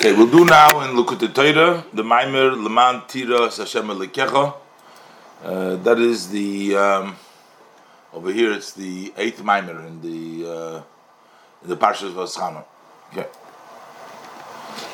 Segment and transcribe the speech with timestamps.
[0.00, 4.54] Okay, we'll do now in Likkutei Torah, the Maimer Leman Tira Sashem Lekecha.
[5.44, 7.16] Uh, that is the um,
[8.14, 8.50] over here.
[8.50, 10.82] It's the eighth Maimer in the uh,
[11.62, 12.64] in the Parshas Vaschana.
[13.12, 13.28] Okay,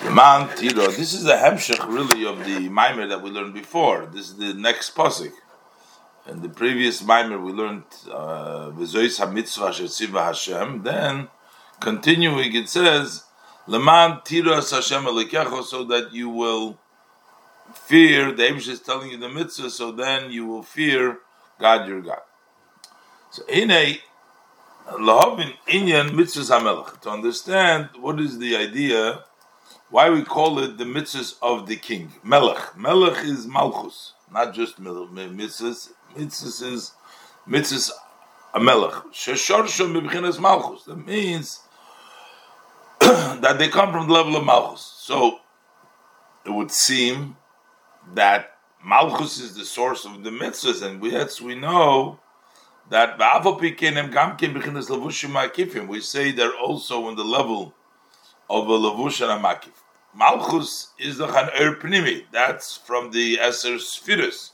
[0.07, 0.89] Leman Tira.
[0.89, 4.07] This is the hemshech really of the Maimer that we learned before.
[4.07, 5.31] This is the next pasuk.
[6.27, 10.83] In the previous Maimer, we learned uh, V'zois Shetziva Hashem.
[10.83, 11.29] Then,
[11.79, 13.23] continuing, it says.
[13.69, 15.05] Leman tiras Hashem
[15.65, 16.79] so that you will
[17.75, 18.33] fear.
[18.33, 21.19] The Abish is telling you the mitzvah, so then you will fear
[21.59, 22.21] God your God.
[23.31, 24.01] So in a
[24.93, 29.25] lahavin inyan mitzvahs hamelech to understand what is the idea,
[29.91, 32.13] why we call it the mitzvahs of the king.
[32.23, 35.91] Melech, melech is malchus, not just mitzvahs.
[36.15, 36.93] Mitzvahs is
[37.49, 37.91] mitzvahs.
[38.55, 40.85] Sheshorsha mibchinas malchus.
[40.85, 41.61] That means
[43.41, 44.81] that they come from the level of Malchus.
[44.99, 45.39] So
[46.45, 47.37] it would seem
[48.15, 52.19] that Malchus is the source of the mitzvahs, and we, yes, we know
[52.91, 53.17] that
[55.89, 57.75] we say they're also on the level
[58.51, 59.73] of a lavush and a makif.
[60.13, 64.53] Malchus is the chan er pnimi, that's from the Eser Spheres.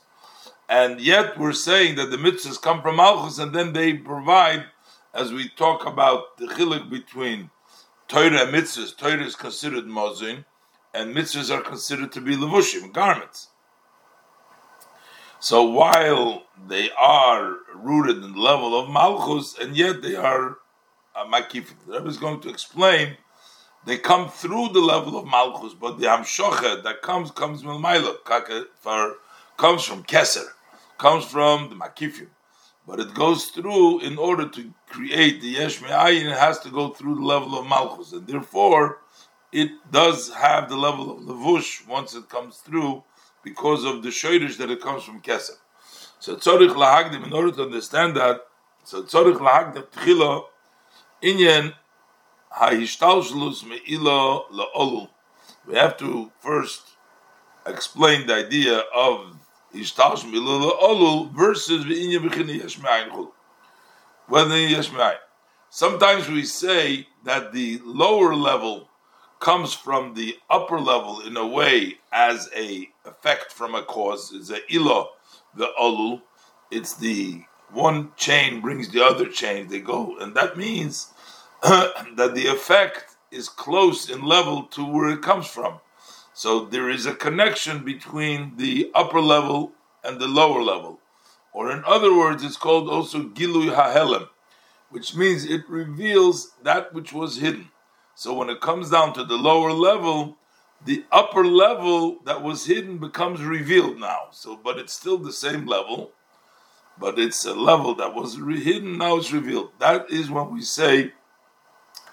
[0.69, 4.65] And yet we're saying that the mitzvahs come from Malchus, and then they provide,
[5.11, 7.49] as we talk about the chilik between
[8.07, 10.45] Torah and mitzvahs, Torah is considered mazin,
[10.93, 13.49] and mitzvahs are considered to be levushim, garments.
[15.39, 20.57] So while they are rooted in the level of malchus, and yet they are
[21.15, 21.75] uh, makifim.
[21.85, 23.17] The Rebbe is going to explain
[23.85, 27.83] they come through the level of malchus, but the hamshocha that comes comes from
[28.79, 29.15] for
[29.57, 30.47] comes from keser,
[30.97, 32.29] comes from the makifim
[32.87, 36.25] but it goes through in order to create the yesh me'ayin.
[36.31, 38.99] It has to go through the level of malchus, and therefore
[39.51, 43.03] it does have the level of levush once it comes through
[43.43, 45.57] because of the shoyrish that it comes from keser.
[46.19, 47.25] So tzorich lahagdim.
[47.25, 48.41] In order to understand that,
[48.83, 50.43] so tzorich lahagdim tchila
[51.21, 51.73] inyan
[52.49, 55.09] ha'ishtalshlus me'ilo la'olu.
[55.67, 56.81] We have to first
[57.65, 59.35] explain the idea of
[61.33, 61.85] versus
[64.27, 64.55] whether
[65.69, 68.89] Sometimes we say that the lower level
[69.39, 74.31] comes from the upper level in a way as a effect from a cause.
[74.33, 75.09] It's a ilo,
[75.55, 76.21] the olul.
[76.71, 79.67] It's the one chain brings the other chain.
[79.67, 81.11] They go, and that means
[81.63, 85.79] that the effect is close in level to where it comes from.
[86.33, 89.71] So there is a connection between the upper level
[90.03, 90.99] and the lower level.
[91.53, 94.27] Or in other words, it's called also Gilui HaHelem,
[94.89, 97.69] which means it reveals that which was hidden.
[98.15, 100.37] So when it comes down to the lower level,
[100.83, 104.27] the upper level that was hidden becomes revealed now.
[104.31, 106.11] So, but it's still the same level,
[106.99, 109.71] but it's a level that was hidden, now it's revealed.
[109.79, 111.13] That is when we say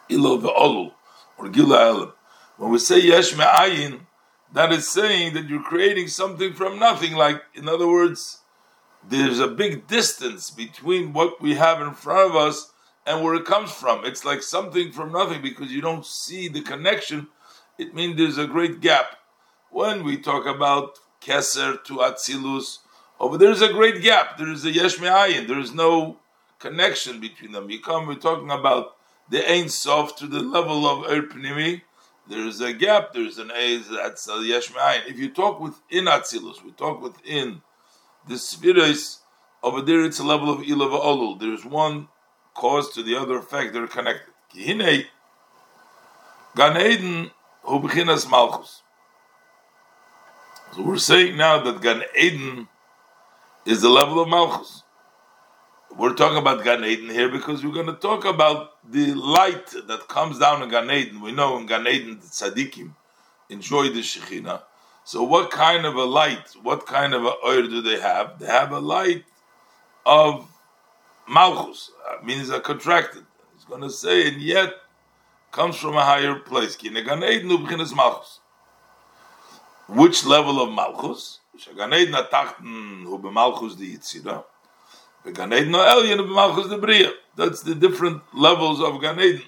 [0.08, 0.92] Ilo Ve'olul,
[1.38, 2.12] or Gila.
[2.58, 4.00] When we say Yesh Me'ayin,
[4.52, 7.14] that is saying that you're creating something from nothing.
[7.14, 8.40] Like, in other words,
[9.08, 12.72] there's a big distance between what we have in front of us
[13.06, 14.04] and where it comes from.
[14.04, 17.28] It's like something from nothing because you don't see the connection.
[17.78, 19.16] It means there's a great gap.
[19.70, 22.78] When we talk about Keser to Atzilus,
[23.18, 24.36] over there's a great gap.
[24.38, 25.46] There is a Yesh Me'ayin.
[25.46, 26.18] There is no
[26.58, 27.70] connection between them.
[27.70, 28.96] You come, we're talking about
[29.28, 31.22] the Ein Sof to the level of Er
[32.30, 34.72] there's a gap, there's an A that's a yesh
[35.08, 37.60] If you talk within Atzilus, we talk within
[38.28, 39.18] the Spheres,
[39.62, 41.40] over there it's a level of Ilava Olul.
[41.40, 42.08] There's one
[42.54, 44.32] cause to the other effect, they're connected.
[44.54, 45.06] Kihine,
[46.56, 47.30] Gan Eden,
[47.62, 48.82] Hu Bechinas Malchus.
[50.74, 52.68] So we're saying now that Gan Eden
[53.66, 54.84] is the level of Malchus
[55.96, 60.08] we're talking about Gan Eden here because we're going to talk about the light that
[60.08, 61.20] comes down in Gan Eden.
[61.20, 62.92] We know in Gan Eden the tzaddikim
[63.48, 64.62] enjoy the Shekhinah.
[65.04, 68.38] So what kind of a light, what kind of a oil do they have?
[68.38, 69.24] They have a light
[70.06, 70.46] of
[71.28, 73.24] Malchus, that means a contracted.
[73.54, 74.74] It's going to say, and yet
[75.52, 76.76] comes from a higher place.
[76.82, 78.40] Malchus.
[79.88, 81.40] Which level of Malchus?
[81.76, 84.44] Gan Eden atachten hu be Malchus di Yitzirah.
[85.24, 87.12] The Gan Eden Elyon of Malchus the Bria.
[87.36, 89.42] That's the different levels of Gan Eden.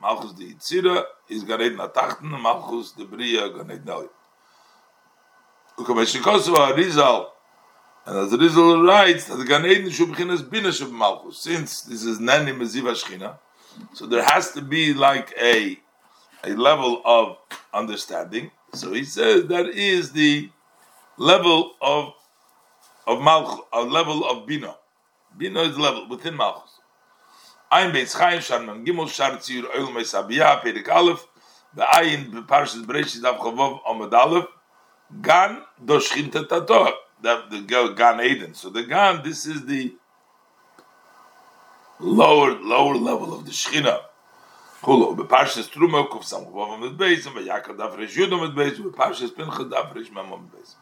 [0.00, 4.08] Malchus the Yitzira is Gan Eden Atachten, Malchus the Bria, Gan Eden Elyon.
[5.76, 7.32] Ukameshikosu Rizal,
[8.06, 11.82] and as Rizal writes, that the Gan Eden should begin as Binish of Malchus, since
[11.82, 13.38] this is Nani Meziva Shechina,
[13.92, 15.78] so there has to be like a
[16.44, 17.36] a level of
[17.72, 18.50] understanding.
[18.72, 20.50] So he says that is the
[21.18, 22.14] level of
[23.06, 24.76] of Malchus, a level of Bina.
[25.36, 26.80] Bina level within Malchus.
[27.70, 31.26] Ein Beis Chaim Sharman Gimel Shar Tzir Oil Mesabiya Perik Aleph
[31.76, 34.46] Ve'ayin Beparshas Bereshit Dav Chavov Amad Aleph
[35.22, 36.92] Gan Doshchin Tatator
[37.22, 37.60] that the
[37.96, 38.54] Gan Eden.
[38.54, 39.94] So the Gan, this is the
[41.98, 44.00] lower lower level of the Shechina.
[44.82, 49.34] Kulo beparshas Truma kuf sam kvav mit beis Yaakov daf resh Yudom mit beis beparshas
[49.34, 50.76] Pinchas daf resh Mem mit beis.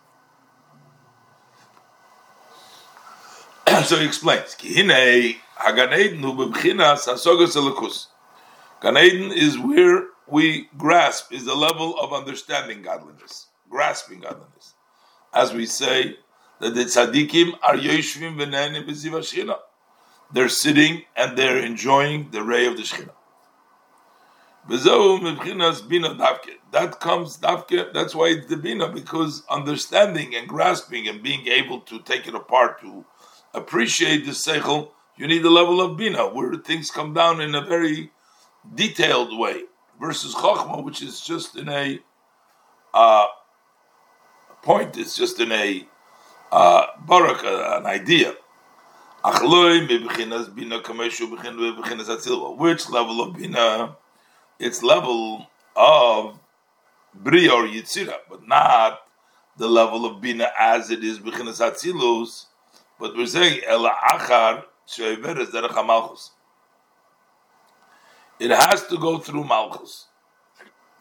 [3.85, 4.57] So he explains.
[4.57, 4.81] Ki
[8.81, 14.75] is where we grasp, is the level of understanding godliness, grasping godliness.
[15.33, 16.17] As we say,
[16.61, 19.59] that the tzaddikim are yoshvim v'nenim b'ziv
[20.33, 23.13] They're sitting and they're enjoying the ray of the Shekhinah.
[24.69, 24.81] That
[27.01, 27.93] comes davke.
[27.95, 32.35] That's why it's the bina because understanding and grasping and being able to take it
[32.35, 33.05] apart to
[33.55, 37.61] appreciate the seichel, you need a level of bina where things come down in a
[37.61, 38.11] very
[38.75, 39.63] detailed way
[40.01, 41.99] versus chokhmah, which is just in a
[42.95, 43.27] uh,
[44.63, 44.97] point.
[44.97, 45.87] It's just in a
[46.53, 48.35] uh, baraka, an idea.
[49.25, 49.41] Which
[52.91, 53.97] level of bina?
[54.61, 55.47] Its level
[55.77, 56.39] of
[57.15, 59.01] bria or yitzira, but not
[59.57, 62.47] the level of bina as it is b'chinas atzilus.
[62.99, 66.31] But we're saying ela achar she'everes derech malchus.
[68.39, 70.07] It has to go through malchus.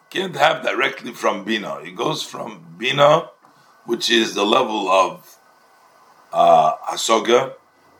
[0.09, 1.79] Can't have directly from bina.
[1.79, 3.29] It goes from bina,
[3.85, 5.37] which is the level of
[6.31, 6.75] uh.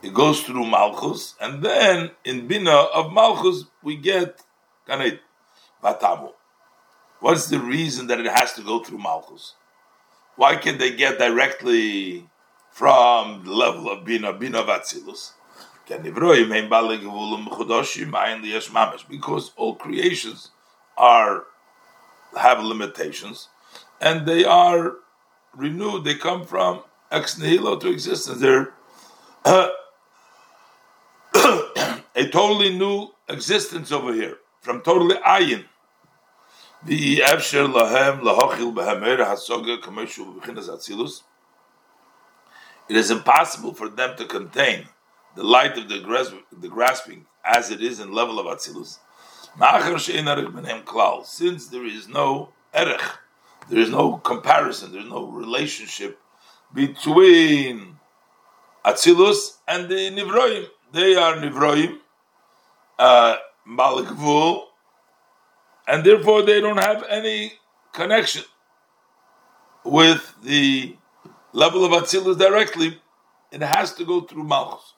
[0.03, 4.41] It goes through malchus, and then in bina of malchus we get
[4.87, 5.19] kaned.
[5.83, 6.31] Vatamu.
[7.19, 9.55] What's the reason that it has to go through Malchus?
[10.35, 12.29] Why can't they get directly
[12.77, 15.31] from the level of Bina, Bina Vatzilus?
[19.09, 20.51] Because all creations
[20.95, 21.45] are
[22.37, 23.49] have limitations
[23.99, 24.93] and they are
[25.55, 28.39] renewed, they come from ex nihilo to existence.
[28.39, 28.75] They're
[29.43, 29.69] uh,
[31.33, 35.65] a totally new existence over here from totally ayin.
[36.85, 40.25] The lahem lahochil hasoga commercial.
[42.89, 44.87] It is impossible for them to contain
[45.35, 48.99] the light of the, grasp, the grasping as it is in level of atzilus.
[51.25, 53.01] Since there is no erech,
[53.69, 56.19] there is no comparison, there is no relationship
[56.73, 57.97] between
[58.85, 60.67] atzilus and the nivroim.
[60.91, 61.99] They are nivroim.
[62.97, 63.35] Uh,
[65.87, 67.53] and therefore they don't have any
[67.93, 68.43] connection
[69.83, 70.95] with the
[71.57, 73.01] level of Atzilus directly.
[73.51, 74.93] It has to go through Malchus.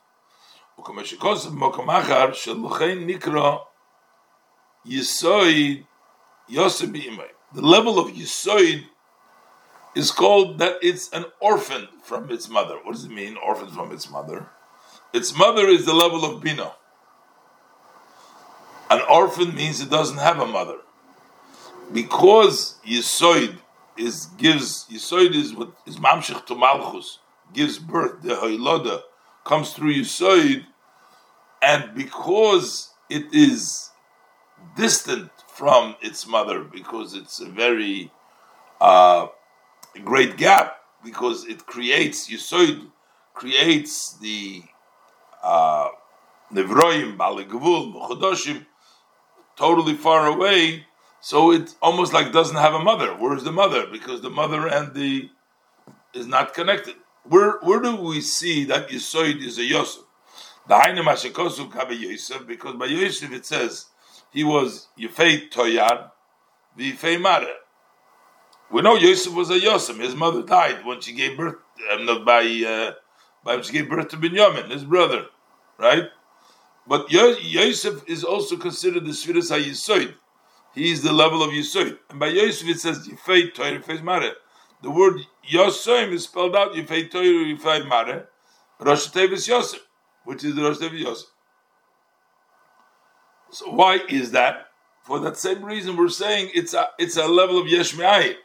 [7.54, 8.84] The level of Yisoid
[9.96, 12.76] is called that it's an orphan from its mother.
[12.84, 14.50] What does it mean, orphan from its mother?
[15.14, 16.74] Its mother is the level of Bina.
[18.90, 20.80] An orphan means it doesn't have a mother.
[21.94, 23.60] Because Yisoid
[24.00, 27.19] is gives Yisoid is what is Mamshech to Malchus,
[27.54, 29.02] gives birth, the Hoiloda
[29.44, 30.66] comes through Yisoid,
[31.62, 33.90] and because it is
[34.78, 38.12] distant from its mother, because it's a very
[38.80, 39.28] uh,
[40.06, 42.90] great gap, because it creates Yisoid
[43.33, 44.64] creates the
[45.44, 45.90] uh,
[46.54, 48.66] Nevroim, Balegavul,
[49.56, 50.85] totally far away,
[51.21, 53.14] so it almost like doesn't have a mother.
[53.16, 53.88] Where's the mother?
[53.88, 55.30] Because the mother and the
[56.14, 56.95] is not connected.
[57.23, 60.04] Where where do we see that Yisoid is a Yosef?
[60.68, 63.88] The Hainu Mashikosu Kabe Yosef, because by Yosef it says
[64.31, 66.11] he was Yefei Toyar,
[66.76, 67.56] the Yefei Mare.
[68.71, 69.97] We know Yosef was a Yosef.
[69.97, 71.56] His mother died when she gave birth
[71.92, 72.94] um, by uh,
[73.44, 75.26] by when she gave birth to Binyamin, his brother,
[75.78, 76.06] right?
[76.88, 80.16] But Yosef is also considered the Sfiras HaYisoid.
[80.73, 81.97] He is the level of Yisoid.
[82.09, 84.33] And by Yosef it says Yifei Torah Yifei Mare.
[84.81, 88.30] The word Yosoim is spelled out Yifei Torah Yifei Mare.
[88.80, 89.81] Rosh Tevis Yosef,
[90.23, 91.30] which is the Rosh Tevis Yosef.
[93.52, 94.68] So why is that?
[95.04, 98.35] For that same reason, we're saying it's a it's a level of Yesh Me'ayin.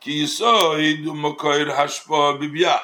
[0.00, 2.80] Ki Yisoid Umakoir Hashpa Bibiyah.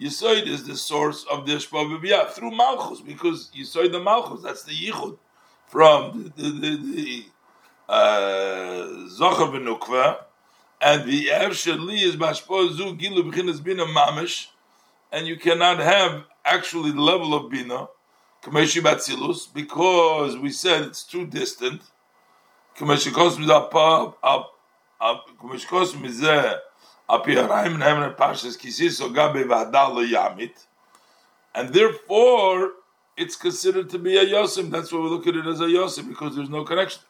[0.00, 4.72] Yisoid is the source of the Shpavibiyah through Malchus, because Yisoid the Malchus, that's the
[4.72, 5.18] Yichud
[5.66, 7.24] from the, the, the, the
[7.92, 10.24] Zocher Benukva,
[10.80, 14.46] and the Evsheli is Bashpo Zu Gilu B'chinas Bina Mamish,
[15.12, 17.88] and you cannot have actually the level of Bina,
[18.42, 21.82] Kameshi Batzilus, because we said it's too distant.
[22.78, 23.74] Kameshi Kosmi up,
[25.38, 26.58] Kameshi Kosmi Zeh,
[27.10, 30.66] Api Harayim Nehem Pashas Kisis Ogabe Yamit,
[31.54, 32.72] and therefore
[33.18, 34.70] it's considered to be a Yosim.
[34.70, 37.02] That's why we look at it as a Yosim, because there's no connection.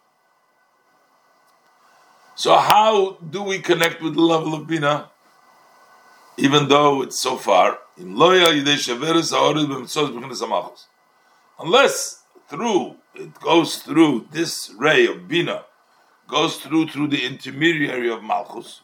[2.35, 5.11] So how do we connect with the level of Bina,
[6.39, 7.79] even though it's so far?
[11.59, 15.65] Unless through it goes through this ray of Bina,
[16.27, 18.81] goes through through the intermediary of Malchus.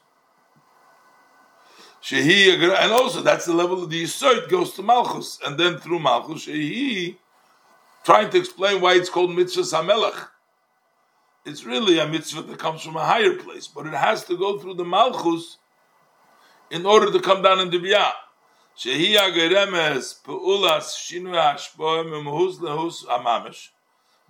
[2.02, 6.00] Shehi, and also that's the level of the Yisoid goes to Malchus, and then through
[6.00, 7.16] Malchus, Shehi,
[8.04, 10.28] trying to explain why it's called Mitzvah Samelach
[11.44, 14.58] it's really a mitzvah that comes from a higher place, but it has to go
[14.58, 15.58] through the malchus
[16.70, 18.12] in order to come down in the biyah.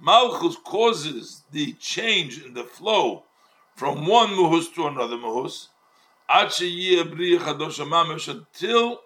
[0.00, 3.24] Malchus causes the change in the flow
[3.74, 5.68] from one muhus to another muhus
[8.28, 9.00] until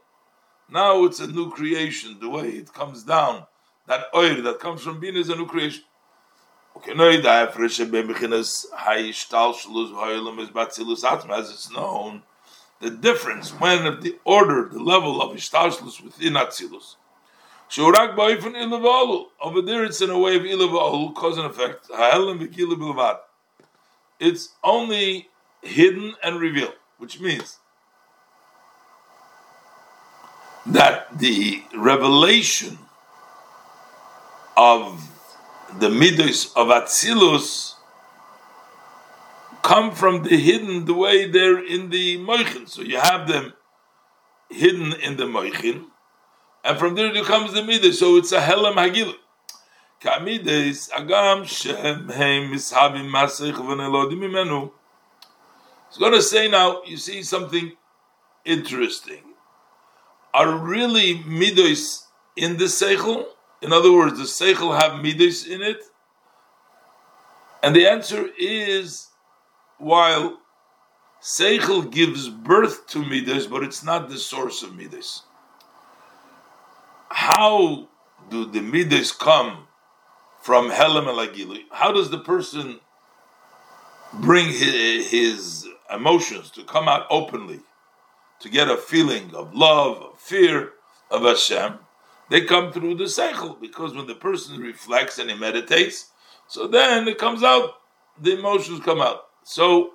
[0.69, 2.19] now it's a new creation.
[2.21, 3.47] The way it comes down,
[3.87, 5.85] that oil that comes from being is a new creation.
[6.75, 6.89] As
[11.51, 12.23] it's known,
[12.81, 16.97] the difference when of the order, the level of Ishtalshlus within Atzilus.
[19.41, 21.89] Over there, it's in a way of Ilav cause and effect.
[24.21, 25.29] It's only
[25.63, 27.59] hidden and revealed, which means
[30.67, 32.79] that the revelation
[34.57, 35.12] of
[35.79, 37.75] the midos of Atzilus
[39.63, 42.69] come from the hidden the way they're in the moichin.
[42.69, 43.55] So you have them
[44.51, 45.87] hidden in the moichin,
[46.65, 47.95] and from there it comes the midos.
[47.95, 49.15] So it's a helam hagil.
[50.03, 54.73] Kamides agam shem heim mishavim masich v'nelodim imenu.
[55.89, 56.83] It's going to say now.
[56.85, 57.73] You see something
[58.45, 59.23] interesting.
[60.35, 63.27] Are really midos in the seichel?
[63.63, 65.85] In other words, the seichel have midas in it?
[67.63, 69.09] And the answer is,
[69.79, 70.41] while
[71.23, 75.23] seichel gives birth to midas, but it's not the source of midas.
[77.09, 77.89] How
[78.31, 79.69] do the midas come
[80.41, 81.65] from Helam Elagili?
[81.71, 82.81] How does the person
[84.13, 87.61] bring his, his emotions to come out openly,
[88.41, 90.73] to get a feeling of love, of fear
[91.13, 91.79] of Hashem?
[92.33, 96.13] They come through the seichel because when the person reflects and he meditates,
[96.49, 97.75] so then it comes out,
[98.19, 99.27] the emotions come out.
[99.45, 99.91] So,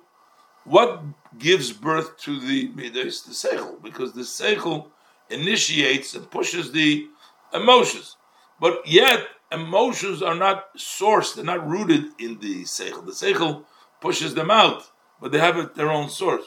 [0.62, 1.02] what
[1.36, 3.22] gives birth to the midas?
[3.22, 4.86] The seichel, because the seichel
[5.28, 7.08] initiates and pushes the
[7.52, 8.16] emotions.
[8.60, 13.04] But yet, emotions are not sourced; they're not rooted in the seichel.
[13.04, 13.64] The seichel
[14.00, 14.84] pushes them out,
[15.20, 16.46] but they have their own source.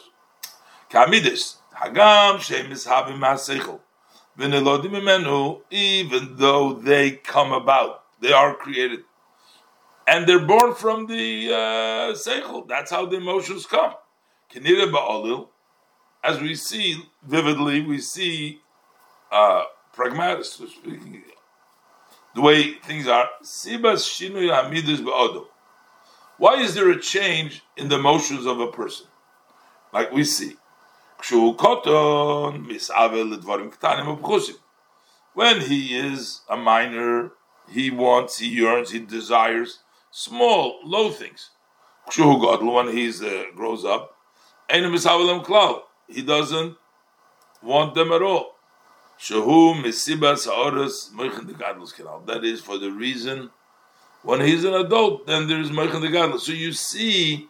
[0.90, 3.82] Kamidis hagam shemis havim seichel
[4.44, 9.02] even though they come about, they are created.
[10.08, 12.68] And they're born from the uh, seichel.
[12.68, 13.94] That's how the emotions come.
[16.24, 18.62] As we see vividly, we see
[19.32, 21.24] uh, pragmatic, speaking,
[22.36, 23.30] the way things are.
[26.38, 29.08] Why is there a change in the emotions of a person?
[29.94, 30.56] Like we see.
[35.34, 37.32] When he is a minor,
[37.70, 39.80] he wants, he yearns, he desires
[40.12, 41.52] small, low things.
[42.18, 44.18] When he uh, grows up,
[44.70, 44.82] he
[46.22, 46.78] doesn't
[47.62, 48.56] want them at all.
[52.26, 53.52] That is for the reason
[54.24, 57.50] when he's an adult, then there is So you see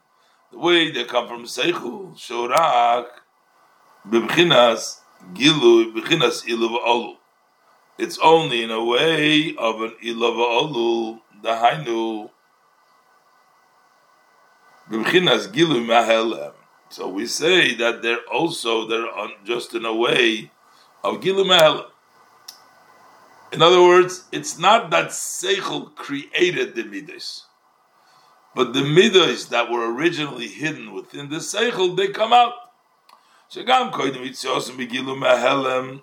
[0.51, 3.07] the way they come from Seichu, Shorak,
[4.07, 4.99] Bibchinas,
[5.33, 7.15] Gilu, Bibchinas Iluv Olu.
[7.97, 10.37] It's only in a way of an Iluv
[10.73, 12.29] Olu, the Hainu,
[14.89, 16.53] Bibchinas Gilu Mahelem.
[16.91, 20.51] So we say that they're also they're on, just in a way
[21.05, 21.85] of gilu mahelam.
[23.53, 27.45] In other words, it's not that seichel created the midas,
[28.53, 32.53] but the midas that were originally hidden within the seichel they come out.
[33.53, 36.01] Itziosim begilu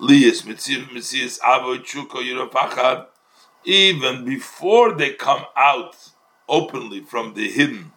[0.00, 3.06] liyis mitziv mitzias avoy chuko.
[3.64, 6.10] Even before they come out
[6.48, 7.92] openly from the hidden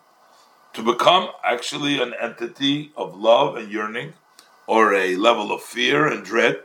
[0.73, 4.13] to become actually an entity of love and yearning
[4.67, 6.59] or a level of fear and dread.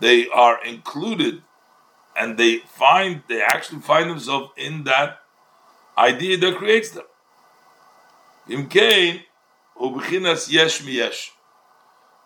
[0.00, 1.42] They are included
[2.16, 5.18] and they find they actually find themselves in that
[5.96, 7.04] idea that creates them.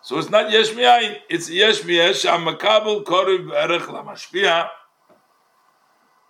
[0.03, 4.69] So it's not yesh miyayin, it's yesh miyesh amakabel koriv erech lamashpia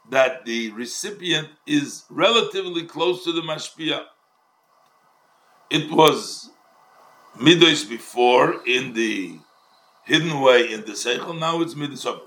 [0.10, 4.04] that the recipient is relatively close to the mashpia.
[5.70, 6.50] It was
[7.38, 9.40] midos before in the
[10.12, 11.40] hidden way in the seichel.
[11.40, 12.18] Now it's midos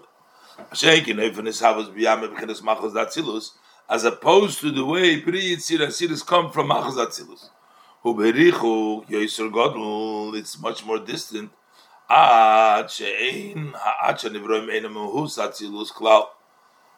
[3.86, 7.50] as opposed to the way pri yitzir come from machos atzilus.
[10.36, 11.50] It's much more distant.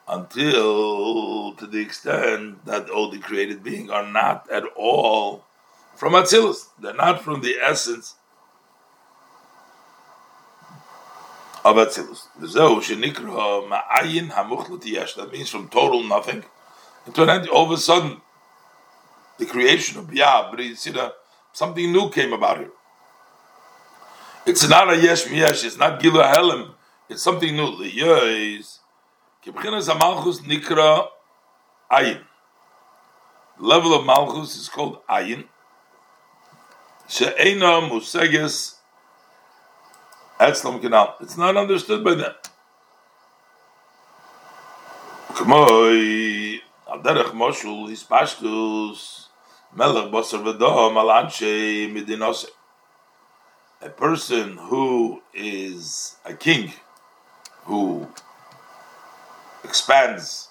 [0.08, 5.44] Until to the extent that all the created beings are not at all
[5.94, 6.70] from Atzilus.
[6.80, 8.15] They're not from the essence
[11.66, 12.28] of Atzilus.
[15.16, 16.44] That means from total nothing
[17.06, 18.20] into an end, all of a sudden,
[19.38, 21.12] the creation of Biyah,
[21.52, 22.70] something new came about here.
[24.46, 26.74] It's not a yesh miyesh, it's not gilu helim,
[27.08, 27.66] it's something new.
[27.66, 28.78] Liyos
[29.44, 31.08] Kibchinas Malchus Nikra
[31.90, 32.22] Ayin.
[33.58, 35.44] The level of Malchus is called Ayin.
[37.08, 38.75] She'ena Museges
[40.40, 41.14] Etzlam.
[41.20, 42.34] It's not understood by them.
[53.82, 56.72] A person who is a king,
[57.64, 58.08] who
[59.62, 60.48] expands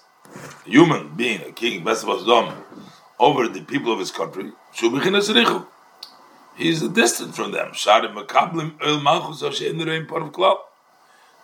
[0.64, 2.54] human being, a king, best of Dom,
[3.18, 4.88] over the people of his country, he
[6.58, 7.72] is distant from them.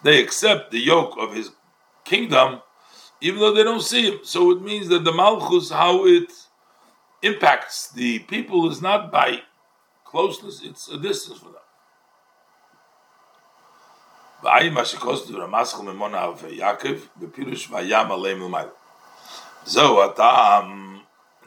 [0.02, 1.50] They accept the yoke of his
[2.04, 2.62] kingdom,
[3.20, 4.20] even though they don't see him.
[4.24, 6.32] So it means that the Malchus, how it
[7.22, 9.42] impacts the people, is not by
[10.04, 11.60] closeness, it's a distance from them.
[14.42, 15.26] V'ayim hashikos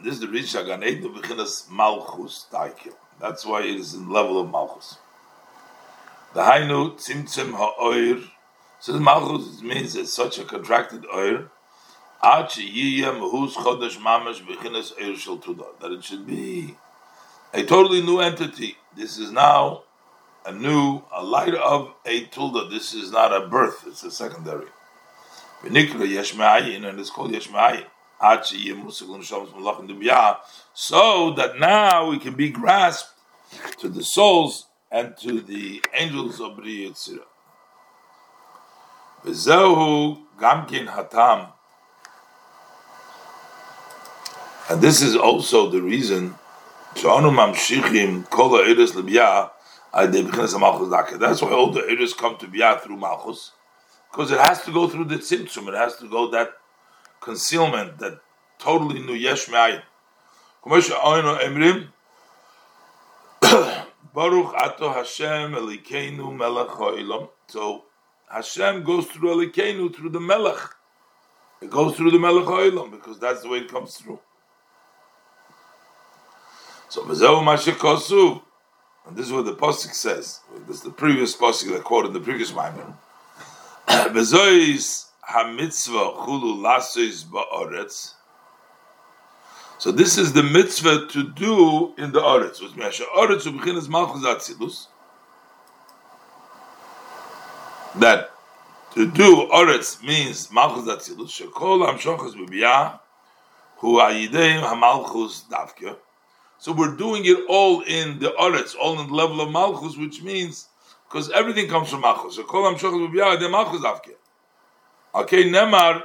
[0.04, 2.94] this is the reach Gan Eden b'chinas malchus taikil.
[3.20, 4.98] That's why it is in level of malchus.
[6.34, 8.22] The hainu tzimtzim ha'oir.
[8.80, 11.50] So malchus means it's such a contracted oir.
[12.22, 15.38] Ad sheyiyah mehus chodesh mamash b'chinas oir shel
[15.80, 16.76] That it should be
[17.54, 18.78] a totally new entity.
[18.96, 19.84] This is now
[20.46, 22.70] a new, a light of a tulda.
[22.70, 24.68] This is not a birth, it's a secondary.
[25.64, 25.92] And it's
[27.10, 27.86] called Yeshma'ayin.
[30.74, 33.12] So that now we can be grasped
[33.80, 37.26] to the souls and to the angels of Bri Yitzira.
[40.88, 41.52] Hatam.
[44.70, 46.36] And this is also the reason.
[46.96, 47.20] That's why
[51.52, 53.52] all the Eres come to Biyah through Malchus,
[54.12, 56.54] because it has to go through the Tzimtzum, it has to go that
[57.22, 58.20] concealment, that
[58.60, 59.48] totally new Yesh.
[59.48, 59.82] Emrim,
[64.14, 67.30] Baruch Ato Hashem Elikeinu Melech.
[67.48, 67.86] So
[68.32, 70.60] Hashem goes through Elikeinu, through the Melech.
[71.62, 74.20] It goes through the Melech Ha'olam, because that's the way it comes through.
[76.90, 78.42] So Mezehu Mashikosu,
[79.08, 80.42] and this is what the Pasuk says.
[80.68, 82.96] This is the previous Pasuk that quoted in the previous Maimer.
[83.88, 88.14] Bezois hamitzvah chulu lasois ba'aretz.
[89.78, 92.62] So this is the mitzvah to do in the aretz.
[92.62, 94.88] Which means aretz u'b'chinas malchus atzilus.
[97.96, 98.32] That
[98.94, 101.30] to do aretz means malchus atzilus.
[101.30, 103.00] Shekol hamshochas b'biyah
[103.78, 105.98] hu ayideim hamalchus davke.
[106.58, 110.24] So we're doing it all in the Oretz, all in the level of Malchus, which
[110.24, 110.68] means
[111.08, 112.38] because everything comes from Malchus.
[112.38, 114.16] So Kol Malchus Avke.
[115.16, 116.04] Okay, Nemar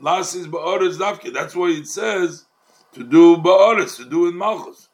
[0.00, 1.34] Las is ba'oretz dafke.
[1.34, 2.46] That's why it says
[2.92, 4.88] to do ba'oretz, to do in malchus.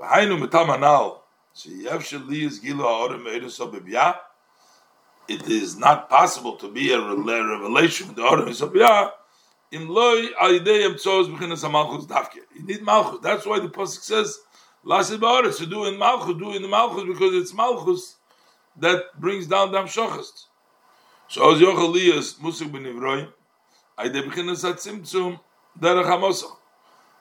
[0.00, 1.20] V'hainu mitamanal.
[5.28, 9.12] It is not possible to be a revelation with the Order Sobiyah
[9.70, 12.40] in loy alideyem tzos b'chinas malchus dafke.
[12.56, 13.20] You need malchus.
[13.22, 14.40] That's why the pasuk says
[14.84, 18.16] lasid ba'oretz to do in malchus, do in the malchus because it's malchus
[18.78, 20.46] that brings down dam shochest.
[21.28, 23.32] So as yochel liyas musik ben ivroim,
[23.98, 25.40] ayde b'chinas atzimtzum
[25.78, 26.56] derech hamosach.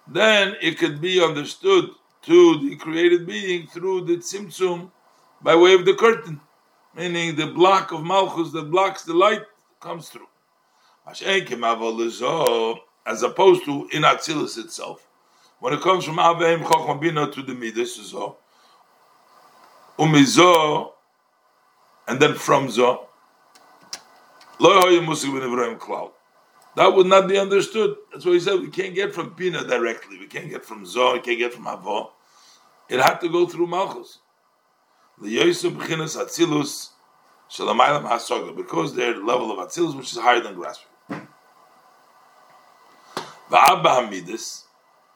[0.08, 1.90] Then it could be understood
[2.24, 4.92] to the created being through the tzimtzum
[5.42, 6.42] by way of the curtain,
[6.96, 9.44] meaning the block of malchus that blocks the light
[9.80, 10.28] comes through
[11.06, 11.22] as
[13.24, 15.08] opposed to in Atzilus itself.
[15.60, 18.14] When it comes from Aveim Chochma Bina to the Midas,
[19.98, 20.92] umizo,
[22.08, 23.08] and then from zo,
[26.76, 27.96] that would not be understood.
[28.12, 30.18] That's why he said we can't get from Bina directly.
[30.18, 32.10] We can't get from Zo, we can't get from Avo.
[32.90, 34.20] It had to go through Malchus.
[35.20, 35.62] Because
[38.96, 40.90] their level of Atzilus, which is higher than grasping.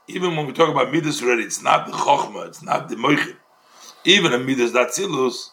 [0.09, 3.35] Even when we talk about Midas already, it's not the Chochma, it's not the Moichin.
[4.05, 5.49] Even a Midas Datzilus,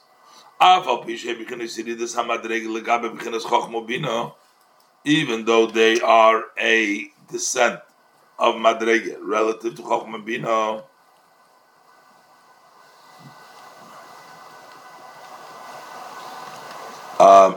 [5.04, 7.80] even though they are a descent
[8.38, 10.82] of Madrege relative to Chochma Bina,
[17.20, 17.56] um,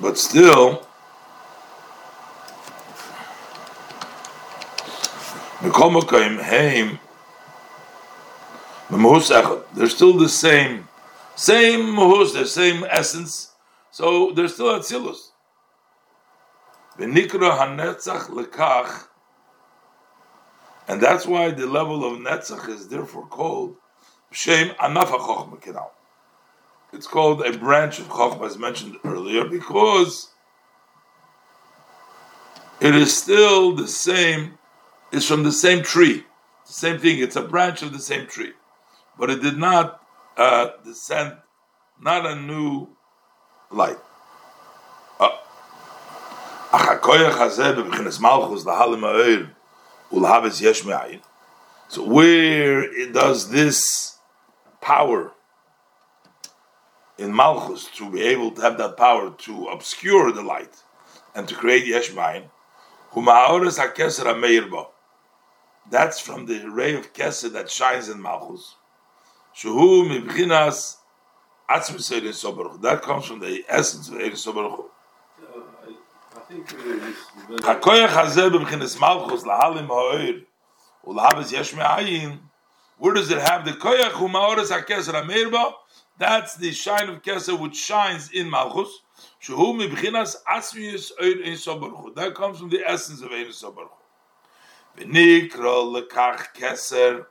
[0.00, 0.86] but still,
[9.74, 10.88] They're still the same,
[11.36, 13.52] same muhus, the same essence.
[13.90, 15.30] So they're still at silus.
[16.98, 19.04] lekach,
[20.88, 23.76] and that's why the level of netzach is therefore called
[24.30, 25.88] shem anafa chochma
[26.92, 30.30] It's called a branch of chochma, as mentioned earlier, because
[32.80, 34.58] it is still the same
[35.14, 36.24] it's from the same tree.
[36.64, 38.52] Same thing, it's a branch of the same tree.
[39.16, 40.03] But it did not
[40.36, 41.36] uh, descend,
[42.00, 42.88] not a new
[43.70, 43.98] light.
[45.18, 45.30] Uh,
[51.88, 54.18] so where does this
[54.80, 55.32] power
[57.18, 60.82] in Malchus to be able to have that power to obscure the light
[61.34, 62.44] and to create Yeshmain,
[65.90, 68.76] that's from the ray of Kesed that shines in Malchus.
[69.54, 71.04] שהוא מבחינס
[71.68, 74.80] עצמס אלן סוברוך, דה קום שם דה אסנס ואלן סוברוך.
[77.64, 80.40] הכוח הזה בבחינס מלכוס להלם האויר,
[81.04, 82.38] ולהבס יש מאיין,
[83.00, 85.72] where does it have the koyach who maoris ha-keser ha-meirbo?
[86.18, 89.02] That's the shine of keser which shines in Malchus.
[89.42, 92.14] Shehu mibchinas asmius oir in Sobaruchu.
[92.14, 94.00] That comes from the essence of Eir Sobaruchu.
[94.96, 97.26] V'nikro lekach keser.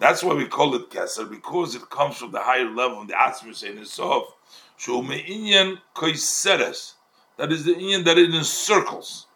[0.00, 3.62] That's why we call it keser because it comes from the higher level, the atzmus
[3.62, 4.34] in itself.
[7.36, 9.26] That is the inyan that it encircles.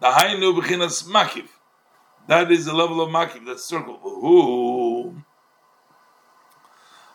[0.00, 1.46] The hainu b'chinas makiv.
[2.26, 3.98] That is the level of makiv that circle.
[4.02, 5.22] Who?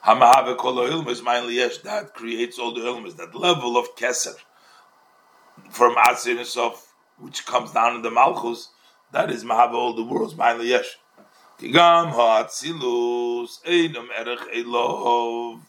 [0.05, 3.17] That creates all the ilmas.
[3.17, 4.35] That level of keser
[5.71, 6.77] from atzin
[7.17, 8.69] which comes down in the malchus
[9.11, 10.97] that is Mahava all the world's Ma'ila Yesh.
[11.59, 15.59] Kigam ha'atzilus einam erech elov.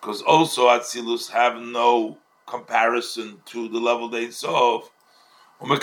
[0.00, 4.80] Because also Atzilus have no comparison to the level they saw.
[5.60, 5.76] And they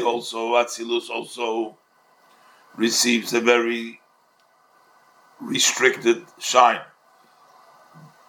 [0.00, 1.78] also, Atzilus also
[2.74, 4.00] receives a very
[5.40, 6.80] restricted shine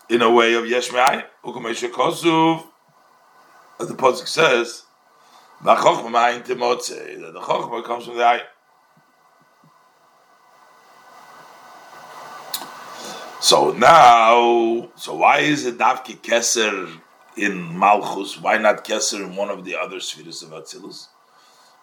[0.10, 1.26] in a way of Yeshmai
[3.80, 4.87] as the Pasuk says,
[5.64, 6.44] the Chochma
[7.84, 8.42] comes from the eye.
[13.40, 17.00] So now, so why is it Davki Keser
[17.36, 18.42] in Malchus?
[18.42, 21.08] Why not Keser in one of the other spheres of Atzilus?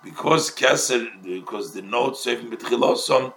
[0.03, 3.33] Because Keser, because the note Seifim B'tchilosom,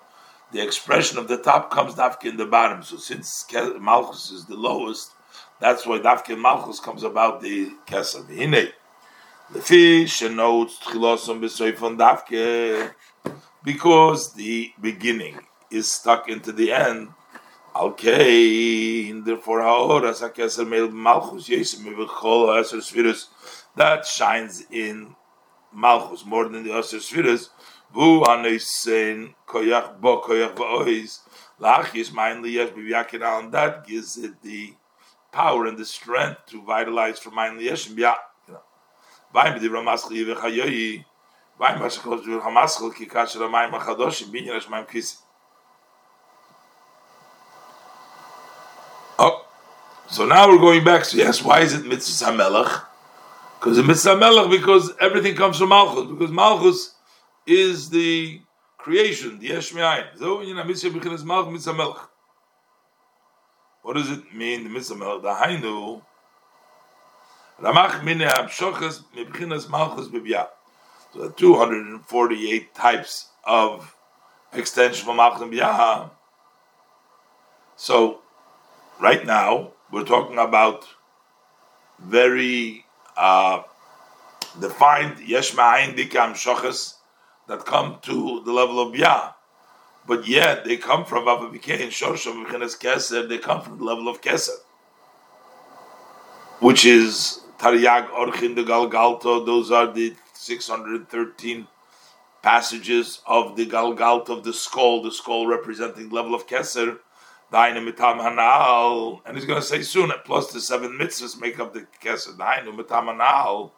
[0.52, 2.84] the expression of the top comes Davki in the bottom.
[2.84, 3.46] So since
[3.80, 5.12] Malchus is the lowest,
[5.60, 8.26] that's why Dafke Malchus comes about the Kesser.
[8.28, 8.70] Hine,
[9.52, 12.94] the fish notes Tchilosom B'Soifon Dafke,
[13.64, 15.40] because the beginning
[15.72, 17.10] is stuck into the end.
[17.76, 23.28] Okay, therefore, Haoras HaKeser Meil Malchus Yesim V'chol HaEser Sfiris
[23.76, 25.16] that shines in
[25.72, 27.50] Malchus more than the Aser Sfiris.
[27.94, 31.20] Vu Haneisen Koyach Bo Koyach Ba'ois
[31.62, 34.74] Lachis Mayin Liyesh B'Vyakin Al that gives it the
[35.32, 37.60] power and the strength to vitalize from Mayin
[39.34, 39.60] Liyesh B'Yak.
[39.60, 41.06] Vayim B'Divra Maschel Yivech HaYoyi
[41.60, 45.18] Vayim Hashakos B'Divra Maschel Kikash Ramayim HaChadoshim Binyan Hashmayim Kisim
[49.20, 49.48] Oh,
[50.08, 51.06] so now we're going back.
[51.06, 52.86] So yes, why is it mitzvah hamelach?
[53.60, 56.08] Because it's mitzvah hamelach because everything comes from malchus.
[56.12, 56.94] Because malchus
[57.48, 58.42] is the
[58.78, 62.08] creation, the yesh So you know, mitzvah bechinas malchus mitzvah hamelach.
[63.82, 64.66] What does it mean?
[64.66, 65.22] The mitzvah hamelach.
[65.24, 66.02] The hainu.
[67.62, 70.48] Ramach mineh abshochas mebechinas malchus bibya.
[71.14, 73.96] So the 248 types of
[74.54, 76.10] extension from malchus bibya.
[77.76, 78.22] So
[79.00, 80.86] right now we're talking about
[82.00, 83.64] very uh,
[84.60, 86.96] defined yesh ma'ayin dikam shochas
[87.48, 89.34] that come to the level of bia,
[90.06, 92.36] but yet they come from Avavike and Shorshav
[92.78, 94.58] Keser, they come from the level of Keser,
[96.60, 101.68] which is Taryag Orchin the Galgalto, those are the 613
[102.42, 107.00] passages of the Galgalto of the skull, the skull representing level of Keser,
[107.52, 111.74] Dainu mitam hanal, and he's going to say soon, plus the seven mitzvahs make up
[111.74, 112.36] the keser.
[112.36, 113.72] Dainu mitam hanal.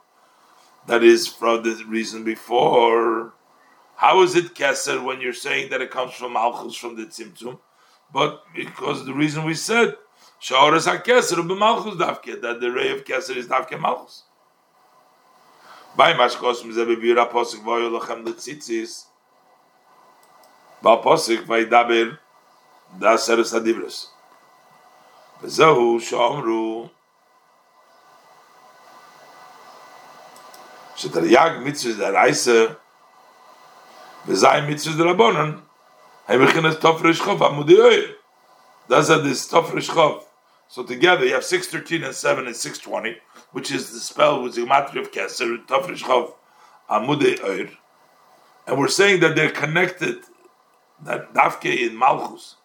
[0.87, 3.33] That is from the reason before.
[3.95, 7.59] How is it keser when you're saying that it comes from malchus from the tzimtzum?
[8.11, 9.97] But because the reason we said
[10.39, 14.23] Shores a keser be malchus davke that the ray of keser is davke malchus.
[15.97, 19.07] Bay mach kos mi ze be bira posik vay lo kham de tsitsis.
[20.81, 22.17] Ba posik vay dabel
[22.97, 24.07] da ser sa divres.
[25.43, 26.89] Zehu shomru.
[30.95, 32.77] Shet al yag mitz de reise.
[34.25, 35.59] Ve zay mitz der rabonen.
[36.27, 38.15] Hay bikhnes tofresh khof amudiy.
[38.87, 40.28] Da ze de tofresh khof.
[40.69, 43.17] So together you have 613 and 7 and 620
[43.51, 46.33] which is the spell with the gematria of keser tofresh chov
[46.89, 47.69] amudei oir
[48.67, 50.19] and we're saying that they're connected
[51.03, 52.55] that dafke in malchus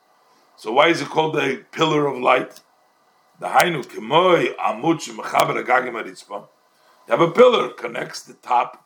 [0.57, 2.61] So why is it called the pillar of light?
[3.40, 6.47] The hainu kemoy amud shemechaber agagim aritzpa.
[7.09, 8.85] You have a pillar connects the top,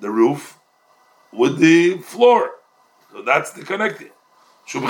[0.00, 0.58] the roof,
[1.32, 2.52] with the floor.
[3.12, 4.10] So that's the connecting.
[4.66, 4.80] So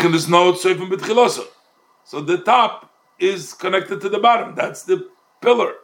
[2.21, 4.55] the top is connected to the bottom.
[4.55, 5.09] That's the
[5.41, 5.75] pillar.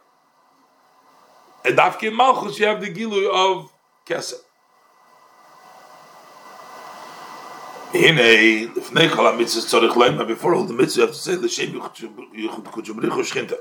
[1.65, 3.71] And after malchus, you have the gilu of
[7.93, 13.57] leima, before all the mitzvahs you have to say, l'shem yichud kutshubrichu shchinta.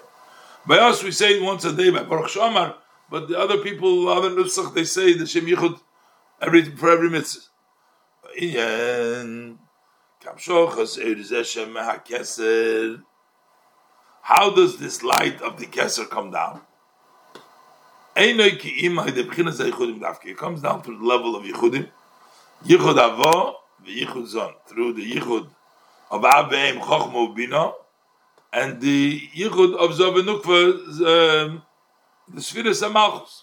[0.66, 2.76] By us, we say once a day by Baruch She'amar,
[3.10, 5.78] but the other people, other nusach, they say the Shem Yichud
[6.40, 7.42] every, for every mitzvah.
[8.40, 9.58] Inyan,
[10.22, 13.02] kamshochas erizeshem ha-keser.
[14.22, 16.60] How does this light of the keser come down?
[18.14, 18.58] It
[20.38, 21.88] comes down to the level of yichudim.
[22.64, 23.54] Yichud avo,
[23.86, 25.48] Yichud Zon, through the Yichud
[26.10, 27.72] of Abeim Chochmo Bina,
[28.52, 31.62] and the Yichud of Zobenukva, um,
[32.32, 33.42] the Sfiris Amalchus.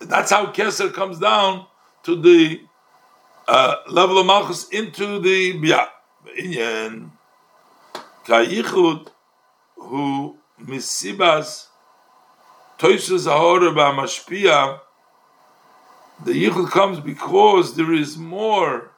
[0.00, 1.66] That's how Keser comes down
[2.02, 2.60] to the
[3.48, 5.88] uh, level of Malchus into the Bia.
[8.26, 9.08] Kayichud
[9.76, 11.66] who misibas
[12.78, 14.80] toisus ahora ba mashpia.
[16.24, 18.90] The yichud comes because there is more.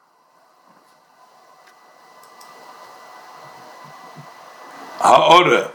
[4.99, 5.71] Ha'ora.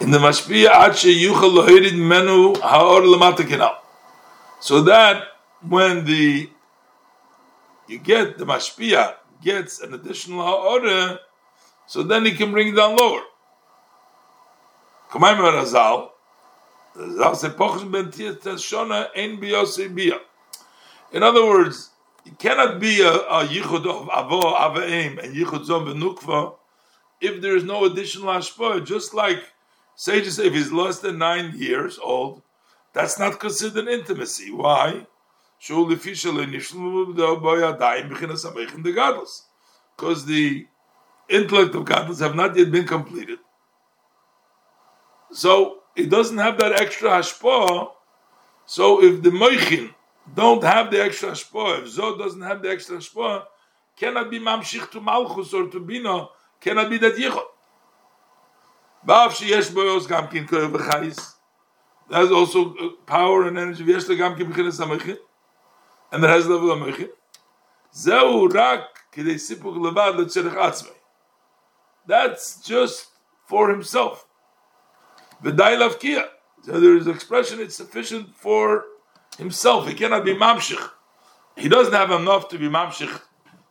[0.00, 3.76] In the mashpia ache yuchal lohirid menu ha'or lamata
[4.60, 5.22] So that
[5.66, 6.50] when the
[7.88, 11.20] you get the mashpia gets an additional ha'ora,
[11.86, 13.22] so then he can bring it down lower.
[21.12, 21.90] In other words,
[22.26, 26.54] it cannot be a, a yichud of avo avaim and yichud zon v'nukva
[27.20, 28.84] if there is no additional hashpah.
[28.84, 29.52] Just like
[29.94, 32.42] sages, say, if he's less than nine years old,
[32.92, 34.50] that's not considered intimacy.
[34.50, 35.06] Why?
[39.96, 40.66] Because the
[41.28, 43.38] intellect of gadlus have not yet been completed.
[45.32, 47.90] So it doesn't have that extra hashpah.
[48.66, 49.94] So if the moichin
[50.34, 53.44] don't have the extra hashpah, if Zod doesn't have the extra hashpah,
[53.96, 56.28] cannot be mamshich to malchus or to bina,
[56.60, 57.44] cannot be that yichud.
[59.06, 59.38] Ba'af.
[62.08, 63.84] There's also uh, power and energy.
[63.84, 65.16] V'yesh le gam kin b'chinas ha
[66.12, 67.08] And there has level ha-mechin.
[67.94, 68.82] Zehu rak
[69.12, 70.93] kidei sipuk levad letzerech atzmei.
[72.06, 73.08] That's just
[73.46, 74.26] for himself.
[75.42, 76.26] V'day lavkia.
[76.62, 78.84] So there is expression, it's sufficient for
[79.36, 79.86] himself.
[79.86, 80.90] He cannot be mamshich.
[81.56, 83.20] He doesn't have enough to be mamshich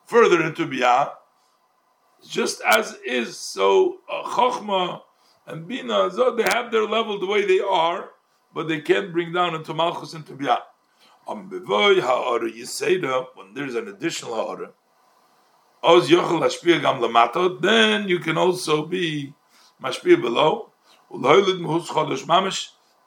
[0.05, 1.13] further into biyah.
[2.27, 3.37] Just as is.
[3.37, 4.99] So uh,
[5.47, 8.11] and bina, so they have their level the way they are,
[8.53, 10.59] but they can't bring down into malchus and to biyah.
[11.25, 11.49] When
[13.53, 14.71] there's an additional ha'ara,
[15.83, 16.39] oz yochel
[16.81, 19.33] gam then you can also be
[19.81, 20.69] mashpia below,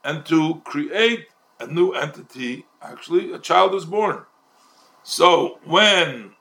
[0.05, 1.27] and to create
[1.59, 4.25] a new entity, actually, a child is born.
[5.03, 6.33] So when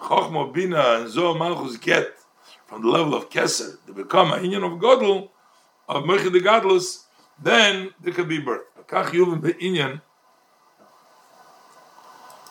[0.00, 2.14] Chochma, Bina, and Zohar Malchus get
[2.66, 5.30] from the level of Keser to become a union of Godel,
[5.88, 7.04] of Mechid the Gadlus,
[7.40, 8.62] then there can be birth.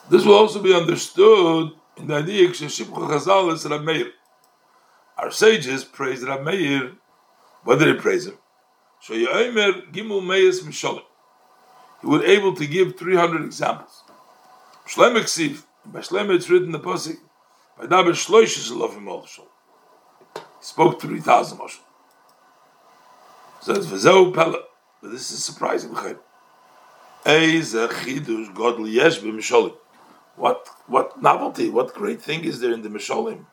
[0.08, 1.72] This will also be understood
[5.18, 6.92] Our sages praise Rab Meir.
[7.64, 8.36] What did they praise him?
[9.08, 9.26] He
[12.06, 14.04] was able to give 300 examples.
[14.86, 17.16] Shlemek Siv, by Shlemek it's written in the Pasik,
[17.78, 19.48] by Daber Shloish is a love him also.
[20.34, 21.80] He spoke 3,000 Moshel.
[23.62, 24.58] So it's Vazeu Pella.
[25.00, 25.94] But this is surprising.
[30.36, 33.46] What what novelty, what great thing is there in the Misholim?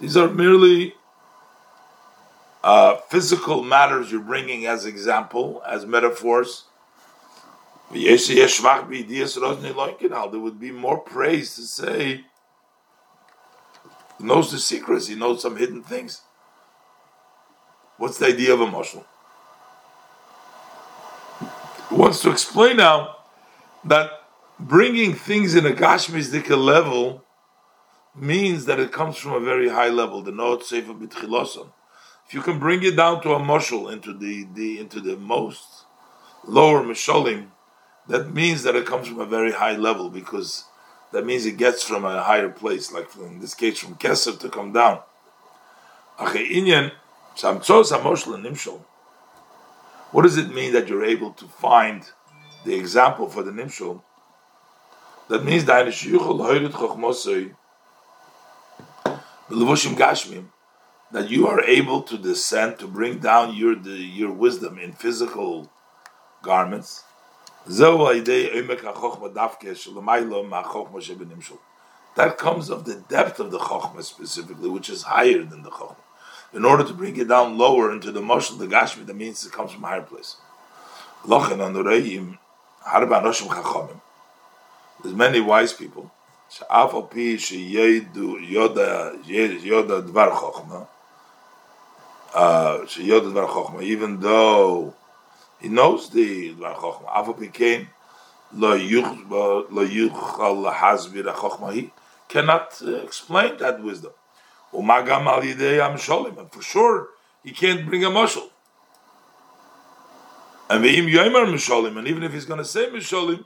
[0.00, 0.94] These are merely
[2.62, 6.64] uh, physical matters you're bringing as example, as metaphors.
[7.90, 8.16] There
[10.40, 12.24] would be more praise to say
[14.18, 16.22] he knows the secrets, he knows some hidden things.
[17.96, 19.04] What's the idea of a Muslim?
[22.02, 23.14] Wants to explain now
[23.84, 24.10] that
[24.58, 27.22] bringing things in a Gashmizdika level
[28.16, 31.70] means that it comes from a very high level, the Noat Sefer B'tchiloson.
[32.26, 35.84] If you can bring it down to a mushal, into the, the into the most
[36.44, 37.50] lower mishalim,
[38.08, 40.64] that means that it comes from a very high level because
[41.12, 44.48] that means it gets from a higher place, like in this case from Keser to
[44.48, 44.98] come down.
[50.12, 52.04] What does it mean that you're able to find
[52.66, 54.02] the example for the Nimshul?
[55.28, 55.86] That means that
[61.12, 65.70] that you are able to descend to bring down your the, your wisdom in physical
[66.42, 67.04] garments.
[72.16, 76.01] That comes of the depth of the chokhmah specifically, which is higher than the chokhmah.
[76.54, 79.52] In order to bring it down lower into the moshel, the gashmi, that means it
[79.52, 80.36] comes from a higher place.
[85.02, 86.10] There's many wise people.
[93.82, 94.94] Even though
[95.60, 97.88] he knows the Dvar Chochma, Afa became
[98.52, 98.76] lo
[102.28, 104.12] cannot uh, explain that wisdom.
[104.72, 107.08] Umagam al yidei sholim, and for sure
[107.42, 108.48] he can't bring a mushal.
[110.70, 113.44] And ve'im yomer misholim, and even if he's going to say misholim,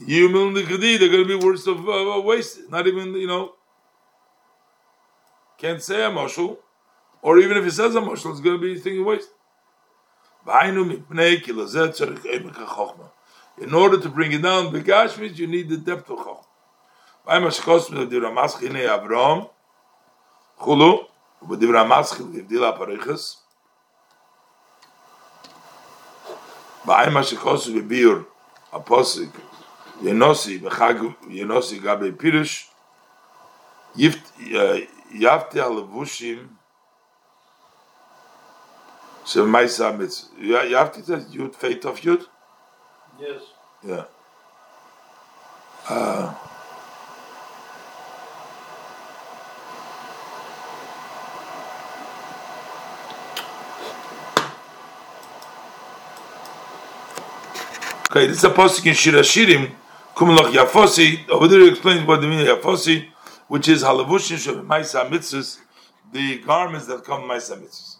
[0.00, 2.70] yumil nikadi, they're going to be words of uh, waste.
[2.70, 3.54] Not even you know,
[5.58, 6.58] can't say a mushal,
[7.22, 9.30] or even if he says a mushal, it's going to be thinking waste.
[10.46, 11.04] In
[13.74, 16.46] order to bring it down, the begashmit, you need the depth of chokmah.
[20.60, 21.04] Chulu,
[21.42, 23.42] ובדברי המסחיל גבדיל הפריחס,
[26.84, 28.22] בעין מה שכוסו בביר
[28.72, 29.28] הפוסק
[30.02, 30.94] ינוסי בחג
[31.28, 32.70] ינוסי גבי פירוש
[35.10, 36.48] יפתי הלבושים
[39.24, 40.30] של מייסה המצ...
[40.38, 42.20] יפתי את יוד פייט אוף יוד?
[43.18, 43.22] Yes.
[43.84, 44.04] Yeah.
[45.88, 45.90] Uh,
[58.10, 59.70] Okay, this is a posik in Shir Hashirim,
[60.16, 61.28] Kumloch Yafosi.
[61.28, 63.06] Over there, he explains what the meaning of Yafosi,
[63.46, 65.58] which is Halavushin Shem Maisa Mitzvahs,
[66.12, 67.98] the garments that come Maisa Mitzvahs.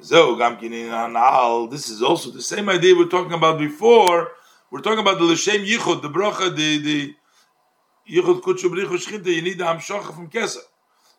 [0.00, 4.32] So, Gamkin Anal, this is also the same idea we are talking about before
[4.68, 7.14] We're talking about the L'Shem Yichud, the bracha, the, the
[8.10, 10.58] Yichud Kutshu B'richu Shechita, you need the Hamshacha from Keser.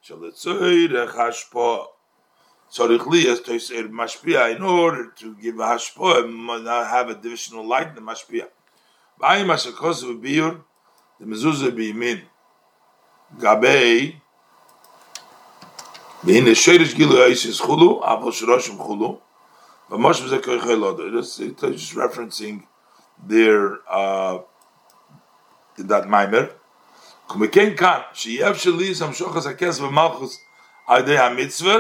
[0.06, 1.86] Shaletzoyrech Hashpah.
[2.73, 7.89] Tzorich li as to say mashpia in order to give a hashpah have additional light
[7.89, 8.49] in the mashpia.
[9.21, 10.61] Ba'ayim hashakos v'biyur
[11.21, 12.23] the mezuzah biyimin
[13.39, 14.21] gabei
[16.25, 19.19] והנה שרש גילו איסיס חולו, אבל שרושם חולו,
[19.91, 21.03] ומש בזה כרחי לודו.
[21.19, 22.65] It's just referencing
[23.29, 24.39] their, uh,
[25.79, 26.47] in that mimer.
[27.29, 30.41] כמכן כאן, שיהיה שלי סמשוחס הכס ומלכוס
[30.87, 31.75] על ידי המצווה,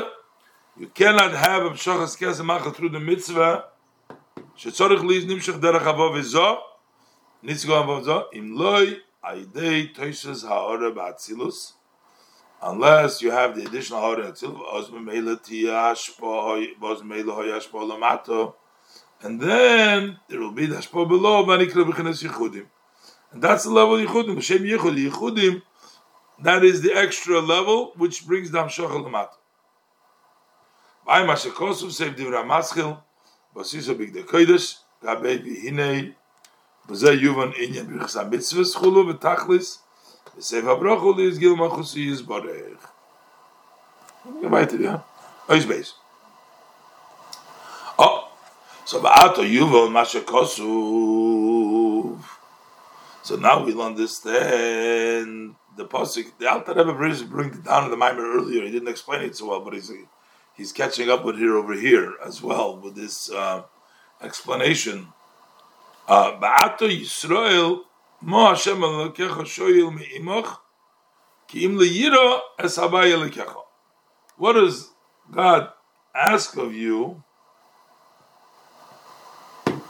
[0.79, 3.65] you cannot have a pshachas kesem machal through the mitzvah.
[4.57, 6.57] Shetzorich liiz nimshach derech avov izo.
[7.43, 8.27] Nitzgo avov zo.
[8.31, 11.73] Im loy aidei toishes ha'ore ba'atzilus.
[12.61, 14.61] Unless you have the additional ha'ore atzilus.
[14.73, 18.53] Oz memeila tiyashpo oz memeila hoyashpo.
[19.21, 22.67] And then there will be the hashpo below v'anikra b'chines yichudim.
[23.33, 24.37] And that's the level yichudim.
[24.37, 25.61] B'shem yichud yichudim.
[26.41, 29.31] That is the extra level which brings down shachal lamato
[31.09, 33.01] by mashakosov save divra maschil
[33.55, 36.13] basiso big de kodesh gabe hinei
[36.87, 39.79] b'zeh yuvan inyan b'chsam mitzvah schulu v'tachlis
[40.39, 42.21] Sefer Brochel is Gil Machusi is?
[45.49, 45.93] Ois Beis.
[47.97, 48.31] Oh,
[48.85, 50.63] so Ba'ato Yuval Masha Kosuv.
[53.21, 56.31] So now we'll understand the Pasuk.
[56.39, 58.63] The Alter Rebbe brings, it down in the Maimer earlier.
[58.63, 59.91] He didn't explain it so well, but he's
[60.59, 63.63] he's catching up with here over here as well with this uh,
[64.21, 65.07] explanation.
[66.07, 67.83] Uh, Ba'ato Yisrael
[68.21, 69.87] Mo Hashem shoyil
[71.55, 72.77] im leyira es.
[74.37, 74.91] What does
[75.31, 75.69] God
[76.13, 77.23] ask of you?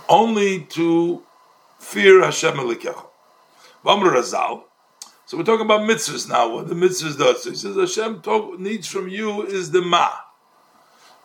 [0.07, 1.23] Only to
[1.79, 2.55] fear Hashem
[3.83, 4.63] Razal.
[5.25, 6.49] So we're talking about mitzvahs now.
[6.53, 7.43] What the mitzvahs does.
[7.43, 10.09] So he says Hashem talk, needs from you is the ma.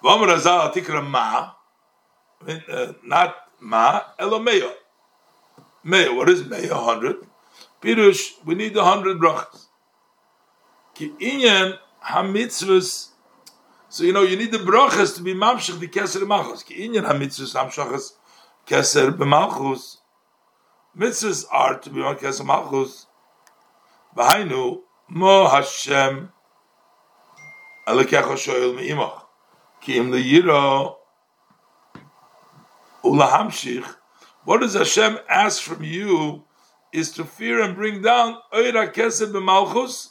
[0.04, 1.52] Vamr Razal tikra ma.
[2.46, 4.70] Uh, not ma, elomeyo.
[5.82, 6.42] May, what is?
[6.50, 7.16] A hundred.
[7.80, 9.66] Pirush, we need a hundred brachas.
[10.94, 13.08] Ki inyan hamitzvus.
[13.88, 16.62] So you know you need the brachas to be mamshach the keser malchus.
[16.62, 18.12] Ki inyan hamitzvus hamshachas
[18.66, 19.98] keser b'malchus.
[20.98, 23.06] Mitzvahs are to be on keser malchus.
[24.16, 26.30] V'hainu mo Hashem
[27.86, 29.23] alekecha shoyel me'imach.
[29.84, 30.96] Ki im leyiro
[33.04, 33.84] ulahamshich
[34.44, 36.44] what does Hashem ask from you
[36.92, 40.08] is to fear and bring down Oira Kesed b'Malchus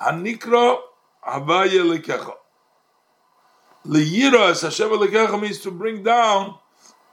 [0.00, 0.78] Hanikra
[1.26, 2.34] Havaya Lekecha.
[3.86, 6.58] Liyira as Hashem Lekecha means to bring down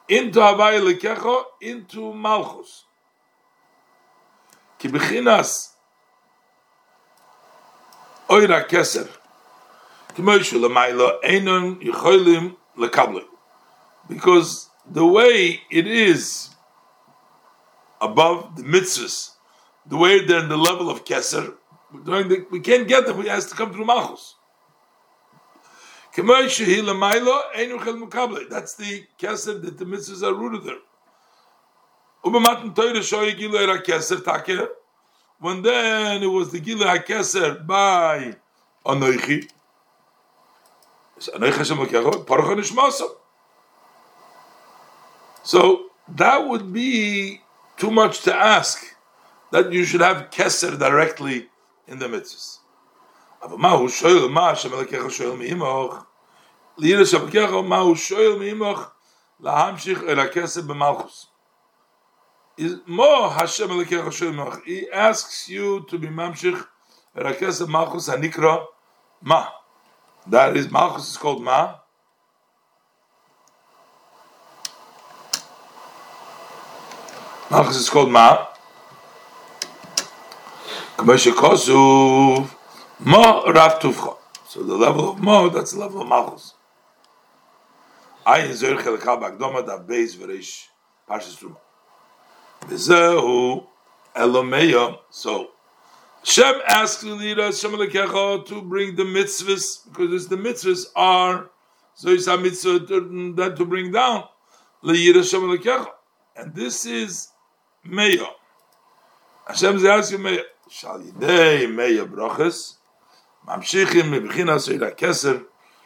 [0.10, 2.86] into Havaya Lekecha into Malchus.
[4.78, 5.74] Ki Oira
[8.68, 9.10] Keser
[14.08, 16.50] Because the way it is
[18.00, 19.32] above the mitzvahs,
[19.86, 21.54] the way they're in the level of keser,
[22.52, 23.22] we can't get them.
[23.22, 24.36] He has to come through malchus.
[26.16, 26.58] That's
[28.76, 30.80] the keser that the mitzvahs are rooted there.
[32.22, 32.44] When
[35.62, 38.36] then it was the Gila HaKeser by
[38.86, 38.88] Anoichi.
[38.88, 39.50] Anoichi Hashem HaKeser, Paruch HaNishmasam.
[41.18, 41.32] So
[46.08, 47.42] that would be
[47.78, 48.84] too much to ask
[49.52, 51.50] that you should have keser directly
[51.88, 52.60] in the mitzvahs.
[62.58, 62.78] Is
[64.66, 66.66] He asks you to be mamshich
[67.16, 68.66] Erakesed Malchus Hanikra
[69.22, 69.48] Ma.
[70.28, 71.76] That is Malchus is called Ma.
[77.52, 78.48] Malchus is called Ma.
[83.00, 84.18] Ma Rav Tuvcha.
[84.48, 86.56] So the level of Ma, that's the level of Malchus.
[88.26, 90.68] Ayin Zer Chelekal Bagdoma Da Beis Verish
[91.08, 91.58] Parshas Truma.
[92.62, 93.64] Vizehu
[94.16, 94.98] Elomeya.
[95.12, 95.52] So
[96.26, 101.52] Shem asks leader Hashem Lekecha to bring the mitzvahs because it's the mitzvahs are
[101.94, 104.24] so it's a mitzvah that to bring down
[104.84, 105.86] Le'yir Hashem Lekecha.
[106.36, 107.28] And this is
[107.88, 108.26] Meya.
[109.48, 110.42] Hashem ze asking Meya.
[110.68, 112.78] Shal yidei Meya brachas.
[113.48, 115.46] Mamshichim mebchinas ila keser.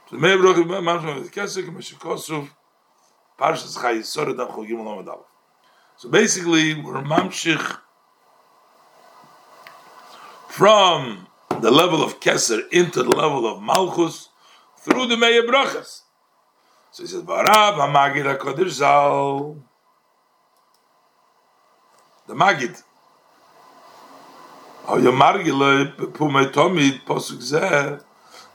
[0.10, 2.48] So Meya brachas mamshim ila keser kama shekosuf.
[3.38, 5.20] Parshas chayisor edam chogim.
[5.98, 7.78] So basically, we're mamshich
[10.60, 11.26] from
[11.62, 14.28] the level of Keser into the level of Malchus
[14.82, 16.02] through the Meya Brachas.
[16.92, 19.58] So he says, Varav HaMagid HaKodesh Zal.
[22.28, 22.84] The Magid.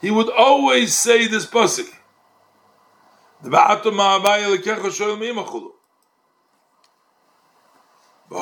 [0.02, 1.90] He would always say this pasuk.
[8.34, 8.40] He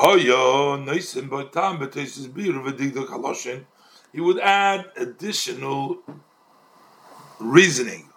[4.21, 5.97] would add additional
[7.39, 8.09] reasoning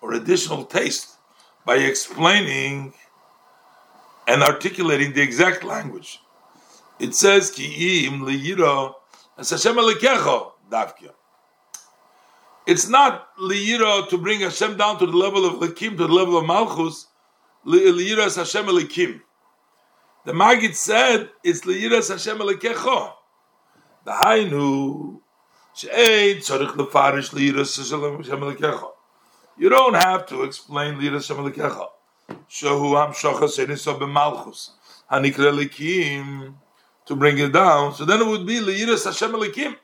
[0.00, 1.16] or additional taste
[1.66, 2.94] by explaining
[4.28, 6.20] and articulating the exact language.
[7.00, 8.94] It says ki im liyira
[9.36, 9.76] Hashem.
[12.66, 16.36] It's not liyira to bring Hashem down to the level of Lakim, to the level
[16.36, 17.08] of Malchus.
[17.66, 19.20] Liyira is Hashem Lakim.
[20.24, 23.12] The Magid said it's liyiras Hashem alekecho.
[24.06, 25.20] The Hainu
[25.74, 28.92] she'ein tzarich lefarish liyiras Hashem alekecho.
[29.58, 31.88] You don't have to explain liyiras Hashem alekecho.
[32.48, 34.70] Shehu ham shochas eniso b'malchus
[35.12, 36.54] hanikra lekim
[37.04, 37.94] to bring it down.
[37.94, 39.76] So then it would be liyiras Hashem alekim.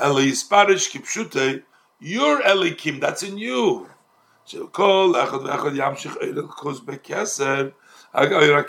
[0.00, 1.62] And liyisparish kipshute
[2.00, 3.00] your elikim.
[3.00, 3.88] That's in you.
[4.46, 7.72] She'u kol echad v'echad yamshich eirel kuz bekeser.
[8.16, 8.62] You're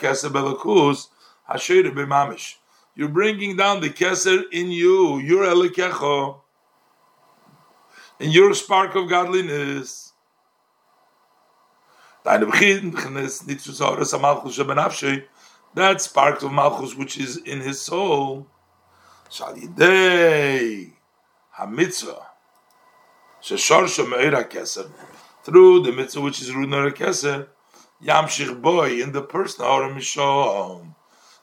[3.09, 6.37] bringing down the keser in you, your elikecho,
[8.19, 10.13] in your spark of godliness.
[12.23, 12.41] That
[16.01, 18.47] spark of malchus which is in his soul.
[19.29, 20.93] Shalidei
[21.59, 22.25] hamitzvah.
[25.43, 27.49] Through the mitzvah which is Rudner Keser.
[28.04, 30.94] Yamshich boy in the person or Mishom.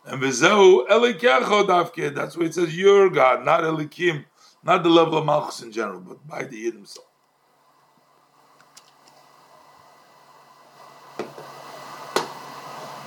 [0.06, 2.14] And Vizehu Elikecho Davke.
[2.14, 4.26] That's why it says your God, not Elikim,
[4.64, 7.08] not the level of Malchus in general, but by the Yid himself.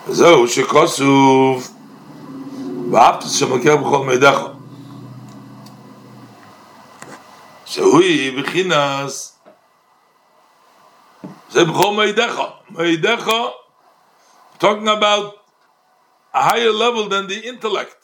[0.07, 1.71] וזהו שכוסוף
[2.91, 4.41] ואהבת שמכיר בכל מידך
[7.67, 8.01] שהוא
[8.39, 9.34] בחינס
[14.60, 15.34] talking about
[16.34, 17.96] a higher level than the intellect,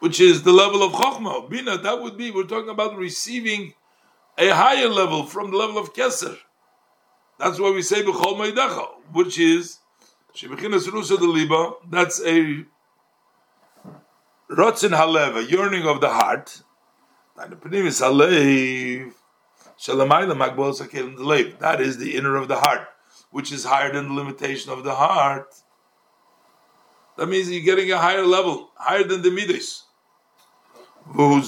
[0.00, 1.48] which is the level of Chokhmah.
[1.48, 3.74] Bina, that would be, we're talking about receiving
[4.36, 6.36] a higher level from the level of Keser.
[7.38, 9.78] That's why we say B'chol Meidecha, which is
[10.34, 12.64] Shebechinas Rusa de Liba, that's a
[14.50, 16.62] Rotzin Haleva, yearning of the heart.
[17.36, 19.12] And the Halev,
[19.86, 22.88] That is the inner of the heart
[23.30, 25.54] which is higher than the limitation of the heart,
[27.16, 29.84] that means you're getting a higher level, higher than the midas.
[31.14, 31.42] And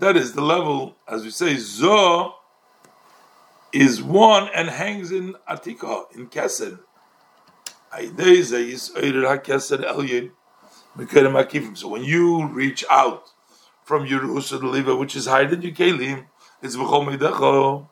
[0.00, 2.34] that is the level, as we say, zo
[3.72, 6.78] is one and hangs in atika, in kesed.
[10.98, 13.30] So when you reach out
[13.84, 14.56] from your Usa
[14.96, 16.26] which is higher than your Kalim,
[16.62, 17.86] it's v'chol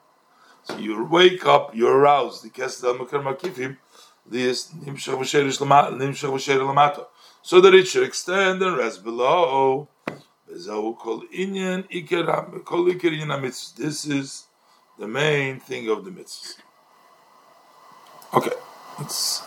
[0.62, 2.44] So you wake up, you're aroused.
[2.44, 3.76] The kesel mekar makifim,
[4.26, 7.06] this nimshach v'sherish lamata,
[7.42, 9.88] so that it should extend and rest below.
[10.48, 10.66] This
[14.06, 14.46] is
[14.98, 16.62] the main thing of the mitzvah.
[18.32, 18.50] Okay,
[18.98, 19.42] let's.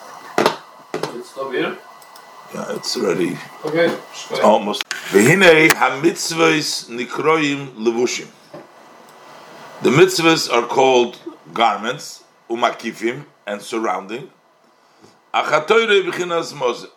[0.93, 1.77] Let's stop here.
[2.53, 3.37] Yeah, it's ready.
[3.65, 3.87] Okay.
[3.87, 4.83] It's almost.
[5.11, 8.27] V'hinei ha-mitzvahs nikroim levushim.
[9.81, 11.19] The mitzvahs are called
[11.53, 14.31] garments, umakifim, and surrounding.
[15.33, 16.89] Achatoire b'chinas mozen.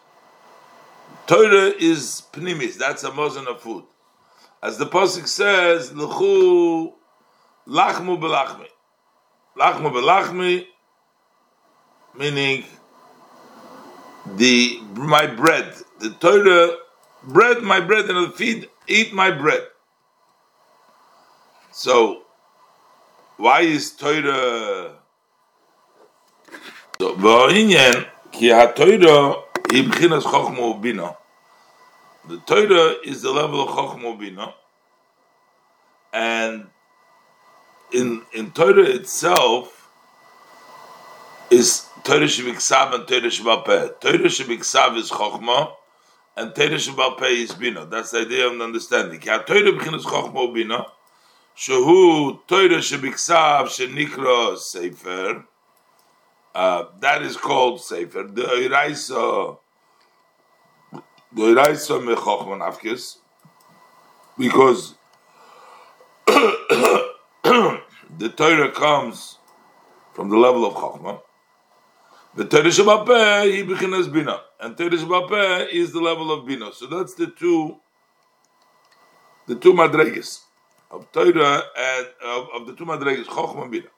[1.26, 3.84] Torah is pnimis, that's a mozen of food.
[4.62, 6.92] As the Pasuk says, L'chu
[7.66, 8.66] lachmu belachmi.
[9.59, 10.66] Lachmu belachmi,
[12.16, 12.64] meaning
[14.26, 15.74] the my bread.
[15.98, 16.76] The Torah,
[17.24, 19.66] bread, my bread, and the feed, eat my bread.
[21.72, 22.22] So,
[23.40, 24.92] why is Torah
[27.00, 29.40] so v'inyan ki ha-Torah
[29.72, 31.16] ibchinas chokhma ubina
[32.28, 34.52] the Torah is the level of chokhma ubina
[36.12, 36.66] and
[37.92, 39.88] in in Torah itself
[41.50, 44.01] is Torah Shemiksav and Torah Shemalpeh.
[44.01, 45.72] Torah Shemiksav is Chochmah,
[46.36, 47.84] and Torah Shemalpeh is Bina.
[47.86, 49.20] That's the idea of understanding.
[49.20, 50.86] Ki ha-Torah b'chinas Chochmah Bina,
[51.57, 55.44] shehu Torah Shemiksav shenikra Sefer,
[56.55, 58.24] uh, that is called Sefer.
[58.24, 59.59] The Iraisa,
[61.32, 63.16] the Iraisa mechochman afkes,
[64.38, 64.94] because
[66.26, 67.12] the
[68.36, 69.38] Torah comes
[70.14, 71.20] from the level of Chochmah,
[72.34, 76.72] the Torah Shabbat he bechinas Bina, and Torah Shabbat is the level of Bina.
[76.72, 77.76] So that's the two,
[79.48, 80.40] the two madreges
[80.92, 83.88] of Torah and of, of the two madreges Chochma Bina.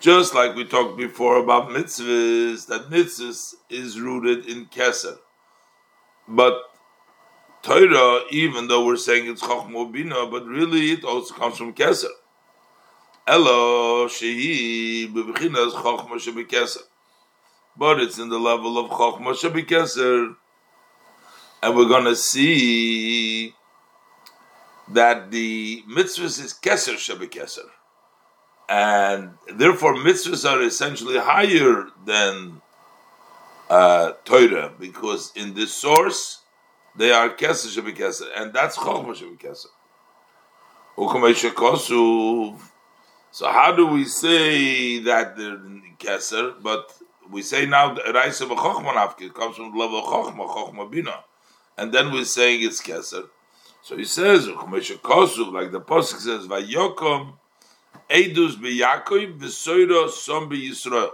[0.00, 5.18] just like we talked before about mitzvahs, that mitzvahs is rooted in Keser.
[6.26, 6.58] But
[7.62, 12.06] Torah, even though we're saying it's Chochmo but really it also comes from Keser.
[13.26, 16.82] Elo shehi bebechinas Chochma shebikeser.
[17.76, 20.34] But it's in the level of Chochma shebikeser.
[21.62, 23.52] And we're going to see
[24.92, 27.68] that the mitzvahs is Keser shebikeser
[28.68, 32.60] and therefore mitzvahs are essentially higher than
[33.70, 36.42] uh, Torah because in this source
[36.96, 39.68] they are keser shebikeser, and that's chokhmah shebikeser.
[43.30, 45.58] So how do we say that they're
[45.98, 46.60] keser?
[46.60, 46.92] But
[47.30, 51.24] we say now the raisa b'chokhmah nafki comes from the level of chokhmah, chokhmah bina,
[51.76, 53.28] and then we're saying it's keser.
[53.82, 54.56] So he says, like
[55.72, 57.34] the pasuk says, "Vayokom."
[58.10, 61.10] Eidus beYaakov v'soira som Yisrael.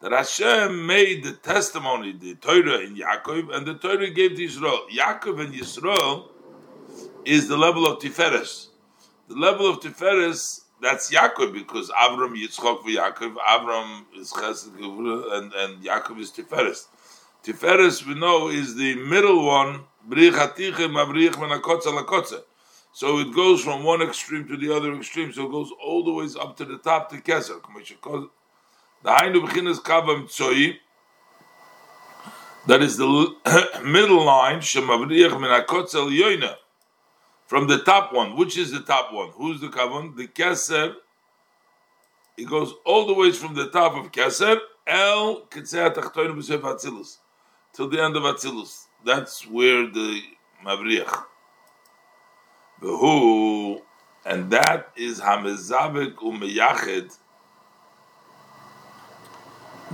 [0.00, 4.86] That Hashem made the testimony, the Torah in Yaakov, and the Torah gave to Israel.
[4.90, 6.28] Yaakov and Yisrael
[7.24, 8.68] is the level of Tiferes.
[9.28, 15.84] The level of Tiferes, that's Yaakov, because Avram, Yitzchok, Yaakov, Avram is Chesed, and, and
[15.84, 16.86] Yaakov is Tiferes.
[17.44, 19.80] Tiferes, we know, is the middle one,
[22.92, 25.32] So it goes from one extreme to the other extreme.
[25.32, 27.60] So it goes all the ways up to the top to Keser.
[32.66, 33.34] That is the
[33.84, 34.60] middle line.
[34.60, 34.88] From
[37.66, 38.36] the top one.
[38.36, 39.30] Which is the top one?
[39.34, 40.16] Who's the Kavam?
[40.16, 40.94] The Keser.
[42.36, 44.58] It goes all the ways from the top of Keser.
[44.86, 45.42] El
[46.62, 47.18] Atzilus.
[47.74, 48.87] Till the end of Atzilus.
[49.08, 50.20] That's where the
[50.62, 51.24] Mavriyach
[52.78, 53.80] who,
[54.26, 57.16] and that is Hamezabek Umeyached,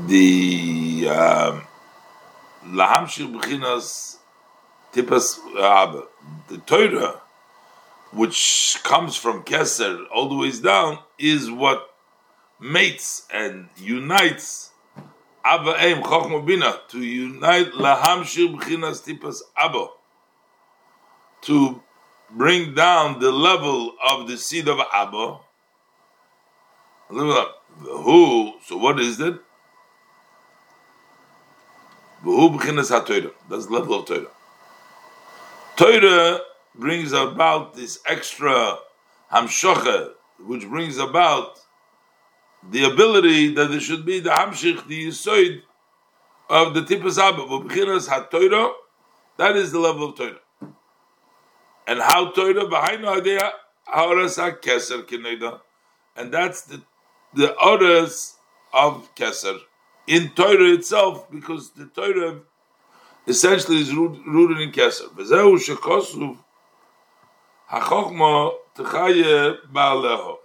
[0.08, 1.62] the um,
[2.66, 4.16] Lahamshir B'chinas
[4.92, 6.02] Tipas Abba,
[6.48, 7.20] the Torah,
[8.10, 11.94] which comes from Keser all the ways down, is what
[12.58, 14.72] mates and unites
[15.44, 19.88] Abba Eim Chochma Bina to unite Lahamshir B'chinas Tipas Abba
[21.42, 21.82] to
[22.30, 25.38] bring down the level of the seed of Abba.
[27.08, 28.54] Who?
[28.64, 29.38] So what is it?
[32.24, 34.26] That's the level of Torah.
[35.76, 36.40] Torah
[36.74, 38.78] brings about this extra
[39.30, 41.60] hamshocha, which brings about
[42.70, 45.62] the ability that there should be the hamshich, the yisoid
[46.48, 47.46] of the tipas abba.
[49.36, 50.40] That is the level of Torah.
[51.86, 53.52] And how Torah behind idea
[53.92, 55.60] Harasa Keser Kineda.
[56.16, 56.82] And that's the
[57.34, 58.36] the orders
[58.72, 59.58] of Keser
[60.06, 62.40] in Torah itself, because the Torah
[63.26, 65.08] essentially is rooted in Keser.
[65.14, 66.36] V'zehu shekosu
[67.70, 70.36] hachokma techaye ba'aleho.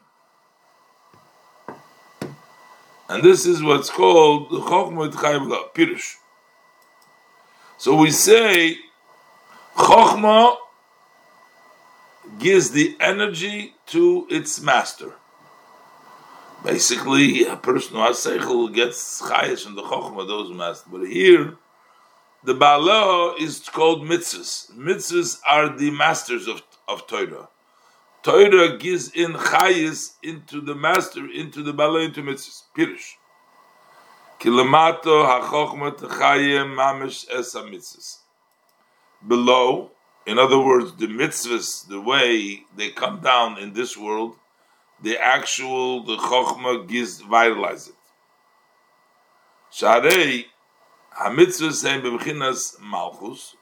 [3.10, 6.14] And this is what's called Chokhmah Tchayev Pirush.
[7.78, 8.78] So we say
[9.76, 10.58] Chokhmah
[12.38, 15.14] gives the energy to its master.
[16.64, 20.88] Basically, a person who has seichel gets chayish from the chokhmah those masters.
[20.92, 21.56] But here,
[22.44, 24.72] the Baala is called mitzvahs.
[24.74, 27.48] Mitzvahs are the masters of, of Torah.
[28.30, 32.62] Torah gives in chayis into the master, into the Baala, into mitzvahs.
[32.78, 33.16] Pirish.
[34.40, 38.18] Kilamato ha-chokhmah techayim mamish esa mitzvahs.
[39.28, 39.90] Below,
[40.28, 44.36] in other words, the mitzvahs, the way they come down in this world,
[45.02, 47.96] the actual, the chokhmah gives, vitalize it.
[49.74, 50.46] Sharei,
[51.10, 53.56] ha-mitzvahs bebechinas malchus,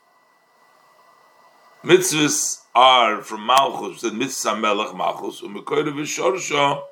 [1.87, 6.83] mitzvahs are from Malchus, the mitzvah melech Malchus, umekoyre v'shorsho,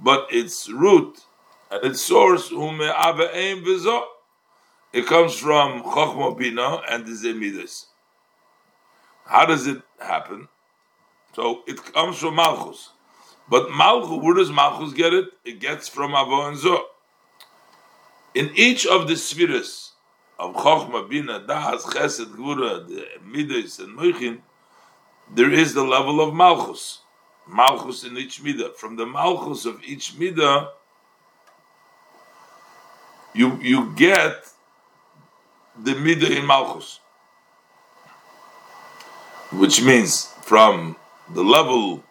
[0.00, 1.20] but its root
[1.70, 4.02] and its source, um, v'zo.
[4.92, 7.86] It comes from Chochma Bina and the Zemidas.
[9.24, 10.48] How does it happen?
[11.34, 12.90] So it comes from Malchus.
[13.48, 15.26] But Malchus, where does Malchus get it?
[15.44, 16.86] It gets from Avo Zo.
[18.34, 19.89] In each of the spheres
[20.40, 22.86] of Chochma, Bina, Das, Chesed, Gvura,
[23.24, 24.38] Midas, and Moichin,
[25.34, 27.00] there is the level of Malchus.
[27.46, 28.74] Malchus in each Midah.
[28.74, 30.70] From the Malchus of each Midah,
[33.34, 34.46] you, you get
[35.78, 37.00] the Midah in Malchus.
[39.52, 40.96] Which means from
[41.28, 42.02] the level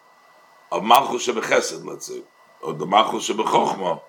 [0.70, 2.22] of Malchus Shebechesed, let's say,
[2.62, 4.02] or the Malchus Shebechochma,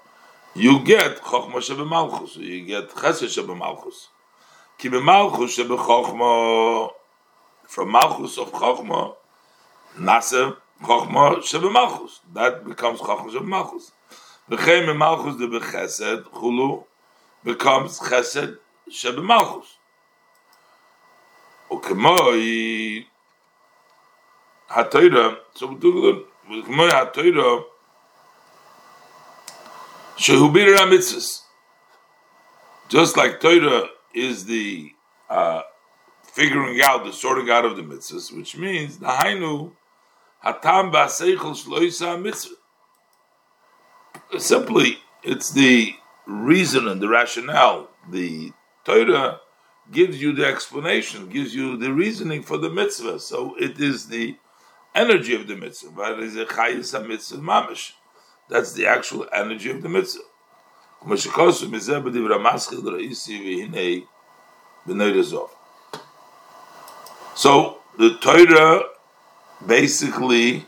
[0.56, 4.10] you get Chochma Shebe Malchus, you get Chesed Shebe Malchus.
[4.78, 6.92] Ki Malchus Shebe Chochma,
[7.68, 9.16] from Malchus of Chochma,
[9.98, 12.20] Nase Chochma Shebe Malchus.
[12.34, 13.92] That becomes Chochma Shebe Malchus.
[14.50, 16.84] V'chein Malchus de Bechesed, Chulu,
[17.44, 18.58] becomes Chesed
[18.90, 19.78] Shebe Malchus.
[21.74, 23.04] וכמוי
[24.70, 27.71] התוירה, so וכמוי התוירה, שהוא
[30.22, 31.42] Shehubir mitzvahs.
[32.90, 34.92] Just like Torah is the
[35.28, 35.64] uh,
[36.22, 39.72] figuring out the sorting out of the mitzvahs, which means the hainu
[40.46, 42.54] hatam ba'seichel shloisa mitzvah.
[44.38, 45.96] Simply, it's the
[46.28, 47.90] reason and the rationale.
[48.12, 48.54] The
[48.86, 49.40] Torah
[49.92, 53.20] gives you the explanation, gives you the reasoning for the mitzvah.
[53.22, 54.38] So it is the
[54.94, 55.90] energy of the mitzvah.
[55.96, 57.94] But it is a chayis mitzvah mamish.
[58.52, 60.24] That's the actual energy of the mitzvah.
[67.34, 68.84] So the Torah
[69.66, 70.66] basically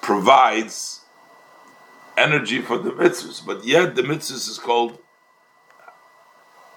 [0.00, 1.02] provides
[2.16, 4.98] energy for the mitzvahs, but yet the mitzvahs is called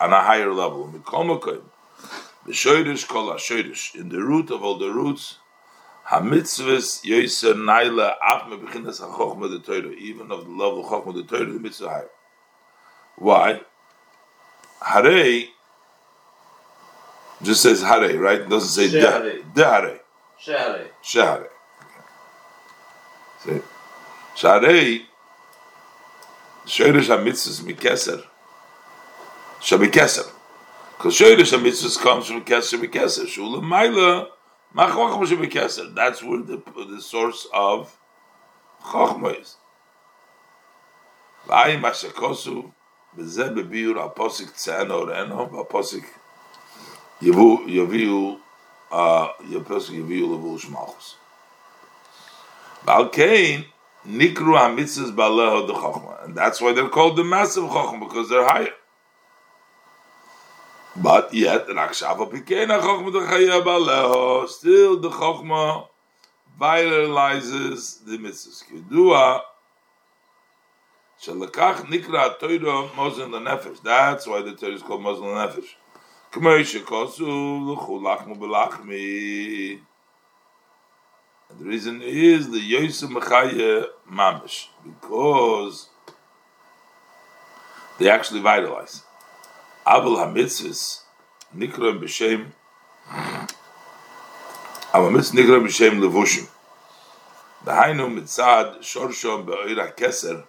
[0.02, 0.88] on a higher level.
[0.88, 0.92] In
[4.10, 5.39] the root of all the roots,
[6.10, 10.86] Hamitzvahs yoiser naila af me beginnes ha chokhma de Torah, even of the level of
[10.88, 12.10] chokhma de Torah, the mitzvah higher.
[13.16, 13.62] Why?
[14.82, 15.46] Hare
[17.44, 18.42] just says hare, right?
[18.42, 20.00] It doesn't say de, hare.
[20.42, 20.88] Shehare.
[21.04, 21.48] Shehare.
[23.44, 23.62] See?
[24.36, 25.02] Shehare,
[26.66, 28.24] Shoyrish HaMitzvahs mikeser,
[29.60, 30.32] Shabikeser.
[30.98, 33.26] Because Shoyrish HaMitzvahs comes from Keser Mikeser.
[33.26, 34.39] Shula Maila, Chochma.
[34.76, 37.98] That's where the, the source of
[38.84, 39.56] Chochma is.
[41.48, 42.72] V'ayim Ashakosu,
[43.18, 46.06] B'zeh Bebiur Aposik Tzeno Reno, Aposik
[47.22, 48.40] Yavu, Yaviu,
[48.92, 51.16] uh, Yaposik Yaviu Levu Shmalchus.
[52.86, 53.66] V'al
[54.08, 56.24] Nikru HaMitzvahs Baleho de Chochma.
[56.26, 58.74] And that's why they're called the massive Chochma, because they're higher.
[60.96, 65.88] But yet, Rakshava Pikena Chochma de Chaya Baleho, still the Chochma
[66.60, 68.64] vitalizes the mitzvahs.
[68.66, 69.42] Kedua,
[71.22, 73.82] Shalakach Nikra Torah Mozen Nefesh.
[73.84, 75.76] That's why the Torah is called Mozen Nefesh.
[76.32, 78.02] K'may shekosu l'chu
[78.36, 79.80] b'lachmi.
[81.50, 85.90] And the reason is the Yosef Mechaya Mamish, because
[87.98, 89.04] they actually vitalize.
[89.90, 91.02] Abel HaMitzvahs,
[91.58, 92.52] Nikram B'Shem,
[94.94, 96.48] Abel HaMitzvahs Nikram B'Shem Levushim.
[97.66, 100.44] The Hainu Mitzad Shorshom Be'oira Keser,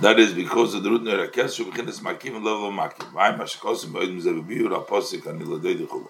[0.00, 3.12] that is because of the root Neira Keser, B'chinas Makim and level Makim.
[3.12, 6.08] V'ayim HaShekosim Be'oidim Zebebiur HaPosik HaNiladei Dichulu.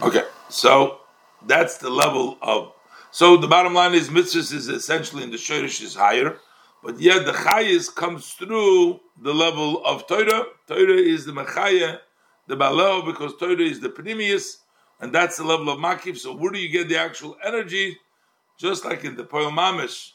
[0.00, 1.00] Okay, so
[1.44, 2.72] that's the level of.
[3.10, 6.38] So the bottom line is mitzvahs is essentially in the shirish is higher,
[6.82, 10.44] but yet the chayis comes through the level of Torah.
[10.66, 12.00] Torah is the mechaya,
[12.48, 14.58] the baleo, because Torah is the pnimius,
[15.00, 16.18] and that's the level of makif.
[16.18, 17.96] So where do you get the actual energy?
[18.58, 20.12] Just like in the Poel Mamish,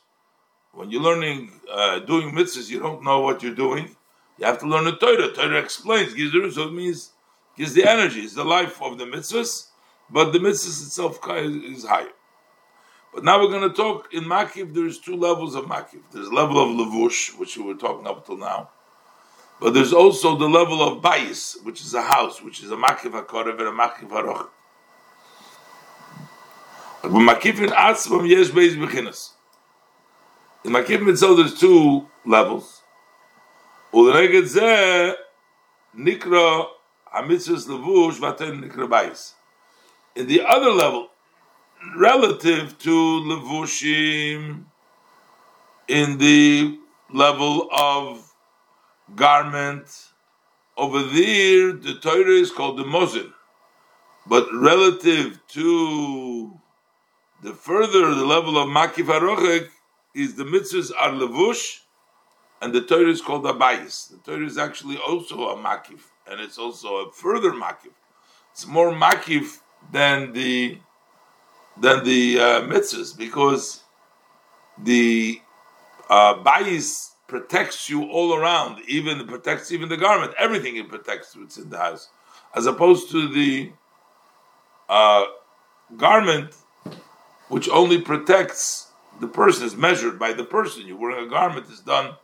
[0.72, 3.95] when you're learning uh, doing mitzvahs, you don't know what you're doing.
[4.38, 5.32] You have to learn the Torah.
[5.32, 7.11] Torah explains, gives the so it means
[7.57, 8.22] gives the energy.
[8.22, 9.68] It's the life of the mitzvahs
[10.09, 12.09] but the mitzvah itself is higher.
[13.14, 14.74] But now we're going to talk in Makif.
[14.74, 16.01] There's two levels of Makif.
[16.12, 18.70] There's level of levush, which we were talking up till now,
[19.60, 23.12] but there's also the level of bayis, which is a house, which is a Makif
[23.12, 24.49] hakorev and a Makif haroch.
[27.01, 29.32] But Makif in atzvam yesh bechinas.
[30.64, 32.84] In Makif itself, there's two levels.
[33.93, 35.16] Ulreged zeh
[35.97, 36.66] nikra
[37.16, 39.34] hamitzvahs levush v'atoyr nikrabayis.
[40.16, 41.10] In the other level,
[41.96, 44.66] relative to levushim,
[45.88, 46.78] in the
[47.14, 48.34] level of
[49.16, 50.10] garment,
[50.76, 53.32] over there the Torah is called the Mozin.
[54.26, 56.60] But relative to
[57.42, 59.70] the further the level of Makif Arochek
[60.14, 61.80] is the mitzvahs are levush,
[62.62, 64.10] and the Torah is called Abayis.
[64.10, 67.94] The Torah is actually also a Makif, and it's also a further Makif.
[68.52, 69.60] It's more Makif
[69.92, 70.80] than the
[71.82, 73.84] than the uh, mitzvahs because
[74.84, 75.42] the
[76.10, 81.58] uh, Bayis protects you all around, even protects even the garment, everything it protects what's
[81.58, 82.10] in the house,
[82.56, 83.72] as opposed to the
[84.88, 85.26] uh,
[85.98, 86.56] garment,
[87.50, 88.88] which only protects
[89.20, 90.88] the person, is measured by the person.
[90.88, 92.16] You're wearing a garment is done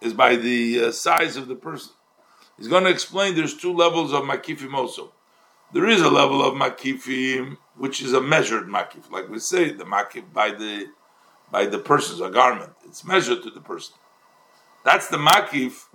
[0.00, 1.92] is by the uh, size of the person.
[2.56, 5.12] He's going to explain there's two levels of makifim also.
[5.72, 9.84] There is a level of makifim which is a measured makif, like we say the
[9.84, 10.88] makif by the
[11.50, 12.72] by the person's a garment.
[12.84, 13.94] It's measured to the person.
[14.84, 15.86] That's the makif.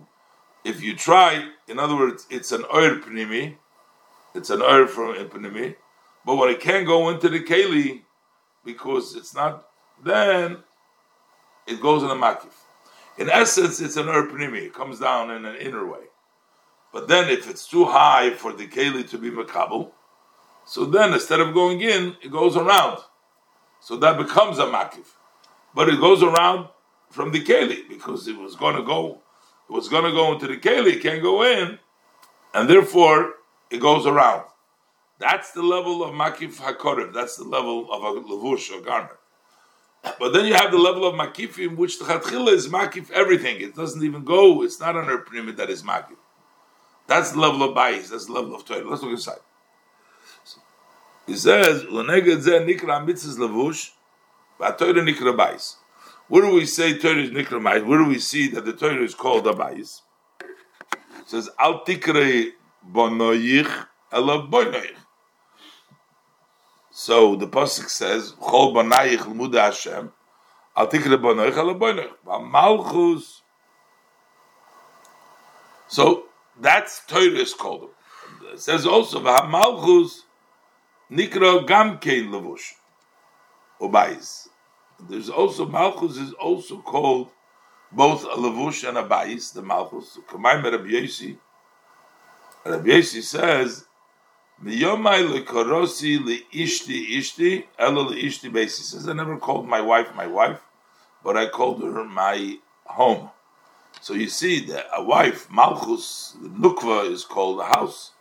[0.63, 3.57] If you try, in other words, it's an oir pnimi,
[4.33, 5.75] it's an oir from pnimi,
[6.25, 8.01] but when it can't go into the keli
[8.63, 9.67] because it's not,
[10.03, 10.63] then
[11.67, 12.55] it goes in a makif.
[13.19, 14.63] In essence, it's an oir pnimi.
[14.63, 16.05] It comes down in an inner way.
[16.91, 19.91] But then, if it's too high for the keli to be makabel,
[20.65, 22.99] so then instead of going in, it goes around.
[23.79, 25.05] So that becomes a makif.
[25.75, 26.69] But it goes around
[27.11, 29.21] from the keli because it was going to go,
[29.69, 31.77] it was going to go into the keli, it can't go in,
[32.53, 33.33] and therefore
[33.69, 34.43] it goes around.
[35.19, 37.13] That's the level of makif hakorim.
[37.13, 39.19] That's the level of a levush, a garment.
[40.19, 43.61] But then you have the level of makifim, which the chatchila is makif everything.
[43.61, 44.63] It doesn't even go.
[44.63, 46.17] It's not on her pyramid that is makif.
[47.07, 48.09] That's the level of bayis.
[48.09, 48.87] That's the level of Torah.
[48.87, 49.39] Let's look inside.
[51.25, 53.91] He says, "L'neged zeh nikra mitzvahs levush,
[54.59, 55.77] v'atoyre nikra bayis."
[56.27, 57.85] Where do we say Torah is Nikramait?
[57.85, 60.01] Where do we see that the Torah is called Abayis?
[60.41, 62.51] It says, Al Tikre
[62.91, 64.95] Bonoyich Elav Bonoyich.
[66.89, 70.11] So the Pasuk says, Chol Bonayich L'muda Hashem,
[70.75, 72.49] Al Tikre Bonoyich Elav Bonoyich.
[72.49, 73.43] Malchus.
[75.87, 76.23] So
[76.59, 77.91] that's Torah is called.
[78.51, 80.24] It says also, Malchus
[81.11, 82.73] Nikra Gamkein Levush.
[83.79, 84.47] Obayis.
[85.09, 87.29] There's also Malchus is also called
[87.91, 90.17] both a levush and a bais, the Malchus.
[90.27, 91.37] Kamayim Rabbi Yosi.
[92.65, 93.85] Rabbi Yosi says,
[94.63, 100.27] "Miyomai lekorosi leishti ishti elo leishti beis." He says, "I never called my wife my
[100.27, 100.61] wife,
[101.23, 103.29] but I called her my home."
[104.01, 108.11] So you see that a wife, Malchus, the Nukva, is called a house.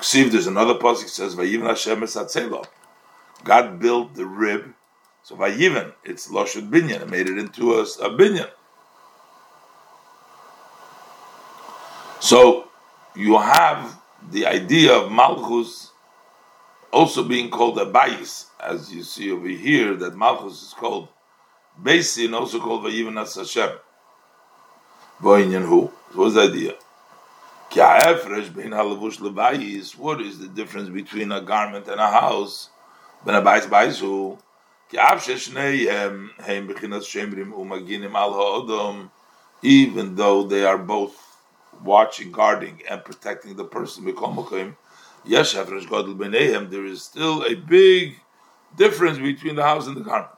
[0.00, 2.16] See, there's another pasuk says, "Vayiv Hashem es
[3.44, 4.74] God built the rib
[5.28, 7.02] so by Yivin, it's Loshut Binyan.
[7.02, 8.48] It made it into a, a Binyan.
[12.18, 12.70] So
[13.14, 15.90] you have the idea of Malchus
[16.90, 21.08] also being called a Bais, as you see over here, that Malchus is called
[21.78, 23.76] Beisin, also called Vayivan as Hashem.
[25.20, 25.92] Voinyan who?
[26.14, 26.74] What's the idea?
[27.70, 27.82] What
[30.20, 32.70] is the difference between a garment and a house?
[39.62, 41.36] Even though they are both
[41.84, 44.04] watching, guarding, and protecting the person,
[46.70, 48.20] there is still a big
[48.76, 50.32] difference between the house and the garment.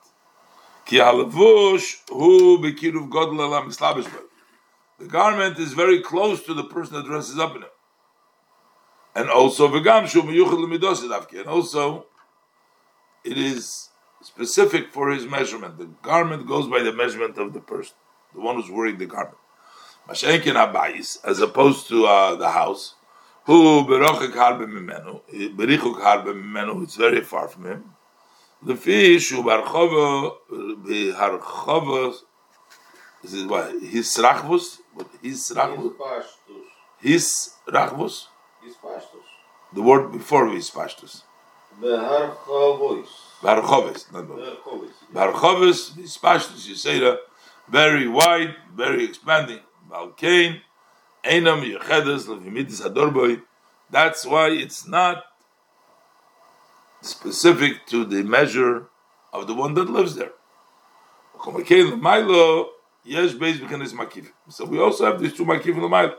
[5.00, 7.72] The garment is very close to the person that dresses up in it.
[9.14, 12.06] And also, and also,
[13.24, 13.88] it is
[14.20, 15.78] specific for his measurement.
[15.78, 17.94] The garment goes by the measurement of the person,
[18.34, 19.38] the one who's wearing the garment.
[20.06, 22.94] Mashenkin abayis, as opposed to uh, the house,
[23.44, 25.22] who berochik harbe mimenu,
[25.56, 27.84] berichuk it's very far from him.
[28.62, 32.14] The fish who barchova, beharchova,
[33.22, 33.82] is it what?
[33.82, 34.79] His rachvus?
[35.22, 35.92] His rachvus?
[37.00, 37.54] His?
[38.62, 39.26] His pashtus.
[39.72, 41.22] The word before his pashtus.
[41.80, 43.06] Beharchovos.
[43.40, 44.26] Barchovis, not
[45.14, 47.16] Barchovis, Mispashtus Yisera,
[47.68, 49.60] very wide, very expanding.
[49.90, 50.60] Balkain,
[51.24, 53.42] Einam Yechedes, Levimitis Adorboy.
[53.88, 55.24] That's why it's not
[57.00, 58.88] specific to the measure
[59.32, 60.32] of the one that lives there.
[63.02, 66.16] So we also have these two makif in the mile.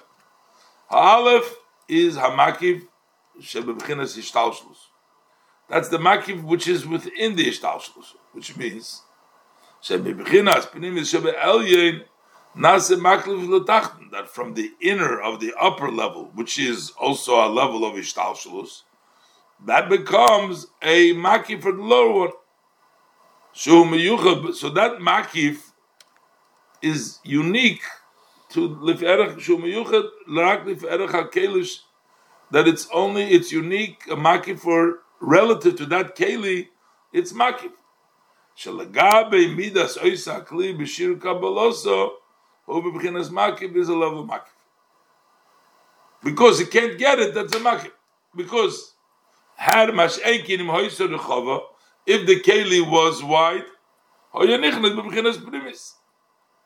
[0.89, 1.55] Aleph
[1.87, 2.87] is hamakiv
[3.39, 4.89] shebebchinas ishtalshlus.
[5.69, 9.03] That's the makiv which is within the ishtalshlus, which means
[9.83, 12.05] shebebchinas pnimis shebeelyin
[12.57, 14.09] nase makliv letachten.
[14.11, 18.81] That from the inner of the upper level, which is also a level of ishtalshlus,
[19.65, 22.31] that becomes a makiv for the lower one.
[23.53, 25.70] So that makif
[26.81, 27.83] is unique
[28.49, 31.79] to liferach shumiyuchat larak liferach hakelish
[32.51, 36.67] that it's only it's unique a makif for relative to that keli
[37.13, 37.71] it's makif.
[38.57, 42.11] Shalagabe midas oisa kli b'shir kabaloso
[42.65, 44.57] who b'chinas makif is a level makif.
[46.23, 47.91] Because he can't get it that's a makif.
[48.35, 48.93] Because
[49.55, 51.61] had mash'ekin im hoyso rechava
[52.05, 53.65] if the keli was wide
[54.33, 55.93] hoyanichnet b'chinas primis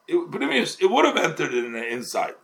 [0.08, 2.36] it, it would have entered in the inside.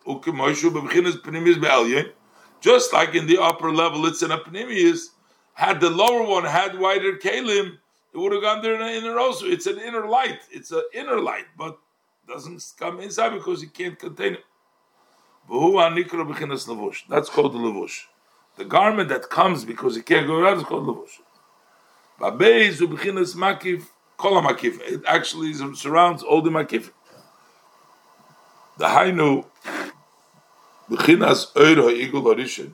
[2.62, 5.08] Just like in the upper level, it's an apnimius.
[5.54, 7.78] Had the lower one had wider kalim,
[8.14, 9.46] it would have gone there in the inner also.
[9.46, 10.40] It's an inner light.
[10.52, 11.78] It's an inner light, but
[12.28, 14.44] doesn't come inside because it can't contain it.
[15.50, 18.06] That's called the levush.
[18.58, 21.20] The garment that comes because it can't go around is called levush.
[24.24, 26.92] It actually surrounds all the makif.
[28.82, 29.46] The Hainu,
[30.90, 32.74] Bechinas Eir Ha'igul Harishin.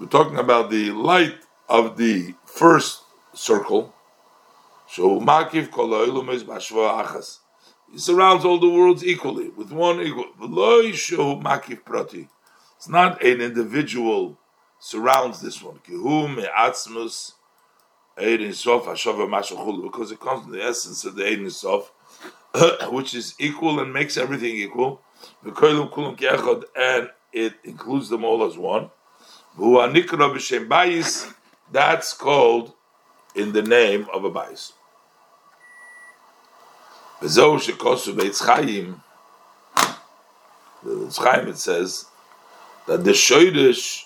[0.00, 1.36] We're talking about the light
[1.68, 3.94] of the first circle.
[4.88, 5.94] So Makif Kol
[6.30, 7.38] is Bashva Achas.
[7.92, 10.24] He surrounds all the worlds equally, with one equal.
[10.40, 12.28] Makif Prati.
[12.76, 14.36] It's not an individual
[14.80, 15.78] surrounds this one.
[15.88, 17.34] Kihu Me'atzmus
[18.18, 19.84] Eir Sof Hashava Mashachulu.
[19.84, 21.92] Because it comes from the essence of the Eir Sof
[22.90, 25.02] which is equal and makes everything equal,
[25.44, 28.90] and it includes them all as one.
[31.70, 32.72] That's called
[33.34, 34.72] in the name of a bais.
[37.20, 37.28] The
[41.18, 42.06] Chaim it says
[42.86, 44.04] that the shoydish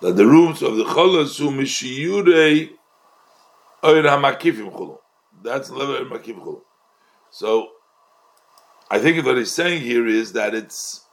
[0.00, 2.72] that the rooms of the cholos who mishiyurei
[3.82, 6.62] that's level
[7.30, 7.68] So,
[8.90, 11.06] I think what he's saying here is that it's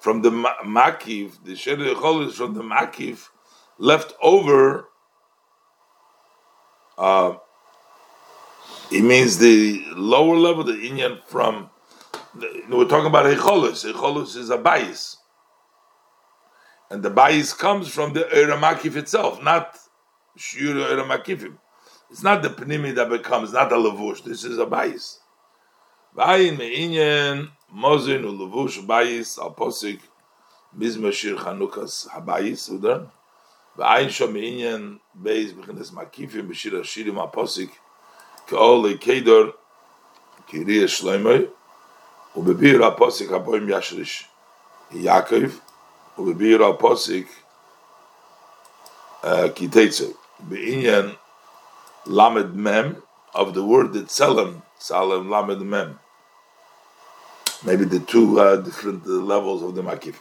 [0.00, 3.28] from the makif, the sheder chol is from the makif
[3.78, 4.88] left over.
[6.98, 7.34] Uh,
[8.90, 11.70] it means the lower level, the inyan from.
[12.34, 13.90] We're talking about echolus.
[13.90, 15.18] Echolus is a bias,
[16.90, 19.78] and the bias comes from the eramakif itself, not
[20.36, 21.58] shura eramakifim.
[22.12, 24.22] It's not the pnimi that becomes not a levush.
[24.22, 25.16] This is a bayis.
[26.14, 29.98] Vayin meinyan mozin ulevush bayis al posik
[30.78, 33.08] mizmashir chanukas habayis udan.
[33.78, 37.70] Vayin shom meinyan beis b'chines makifim b'shir hashirim al posik
[38.46, 39.54] keol kedor
[40.48, 41.48] kiriyah shloimei
[42.36, 44.28] ובביר הפוסק הבוים ישריש
[44.90, 45.50] יעקב
[46.18, 47.24] ובביר הפוסק
[49.54, 50.04] כי תצא
[50.38, 51.12] בעניין
[52.06, 53.02] lamed mem
[53.34, 55.98] of the word that Tselem, Salem lamed mem.
[57.64, 60.16] Maybe the two uh, different levels of the makif.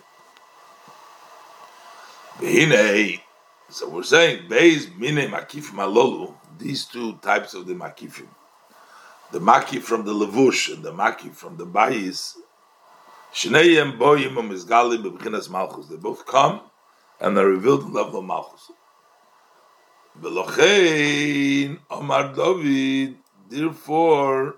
[3.70, 6.34] So we're saying beis mine makif malolu.
[6.60, 8.28] These two types of the makifim,
[9.32, 12.36] the makif from the levush and the makif from the bayis.
[13.34, 15.88] Shneyem boyim umizgalim bebchinas malchus.
[15.88, 16.62] They both come
[17.20, 18.72] and are revealed in the level of malchus.
[20.20, 23.18] Velochein Omar David.
[23.50, 24.56] Therefore,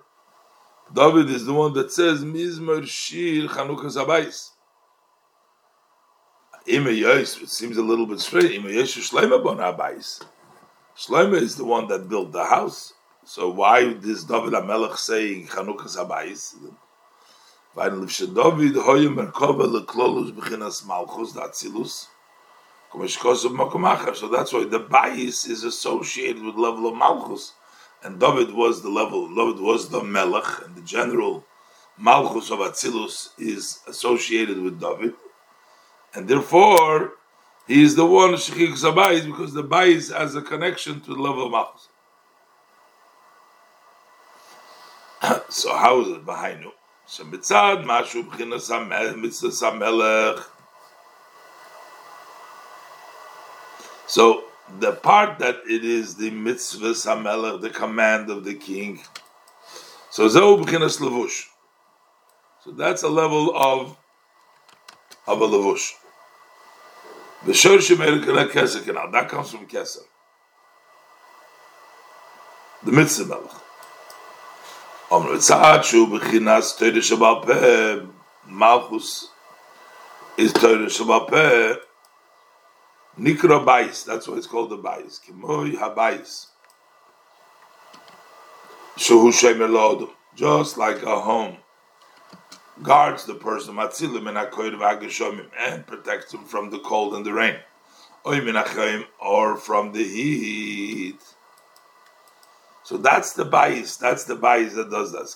[0.94, 4.50] David is the one that says Mizmor Shir Chanukah
[6.66, 8.64] Yos, it seems a little bit strange.
[10.96, 12.94] Shleima is the one that built the house.
[13.26, 16.56] So why does David Amelech say Chanukah Zabayis?
[17.76, 22.08] Weil David hoye merkova leklolus bechinas malchus da atzilus.
[22.94, 27.54] So that's why the bias is associated with level of Malchus.
[28.04, 31.44] And David was the level, David was the Melech, and the general
[31.98, 35.14] Malchus of Atzilus is associated with David.
[36.14, 37.14] And therefore,
[37.68, 41.46] he is the one Shechik Zabayis because the bias has a connection to the level
[41.46, 41.88] of Malchus.
[45.50, 46.72] so how is it behind you?
[47.08, 50.44] So mitzad mashu b'chinas mitzvah
[54.08, 54.46] So
[54.80, 59.02] the part that it is the mitzvah samelech, the command of the king.
[60.10, 61.48] So zehu b'chinas levush.
[62.64, 63.98] So that's a level of
[65.28, 65.92] of a levush.
[67.46, 70.04] The shorshim erikana keser canal that comes from keser.
[72.84, 73.52] The mitzvah melech.
[75.12, 78.06] Om ritzat shu shabal peh
[78.48, 79.28] malchus
[80.38, 81.76] is peh
[83.20, 84.04] nikra bais.
[84.06, 85.20] That's why it's called the bais.
[85.20, 86.48] Kimoy habais.
[88.98, 90.12] Shuhu shemer lodum.
[90.36, 91.58] Just like a home
[92.82, 97.32] guards the person matzilim and akoyr v'agashomim and protects him from the cold and the
[97.32, 97.56] rain,
[98.26, 101.22] or from the heat.
[102.84, 103.98] So that's the bias.
[103.98, 105.28] That's the bias that does that.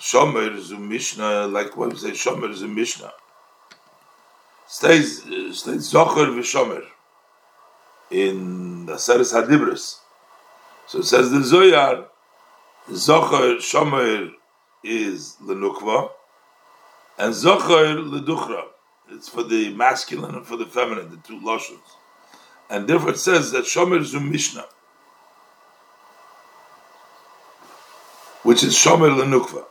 [0.00, 3.12] Shomer is a mishnah, like what we say, shomer is a mishnah.
[4.72, 5.22] Stays
[5.58, 6.84] stays zocher v'shomer
[8.08, 9.98] in the Seres Hadibris.
[10.86, 12.06] So it says the Zohar
[12.88, 14.30] Zocher Shomer
[14.84, 16.10] is lenukva,
[17.18, 18.62] and Zocher leduchra.
[19.10, 21.80] It's for the masculine and for the feminine, the two lashons.
[22.68, 24.66] And therefore it says that Shomer is a Mishnah,
[28.44, 29.64] which is Shomer lenukva.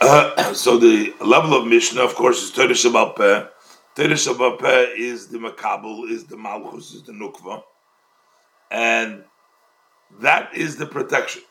[0.00, 3.46] Uh, so the level of Mishnah, of course, is Torah Shebaal Peh.
[3.94, 4.14] Torah
[4.96, 7.62] is the Makabel, is the Malchus, is the Nukva.
[8.70, 9.24] And
[10.20, 11.42] that is the protection.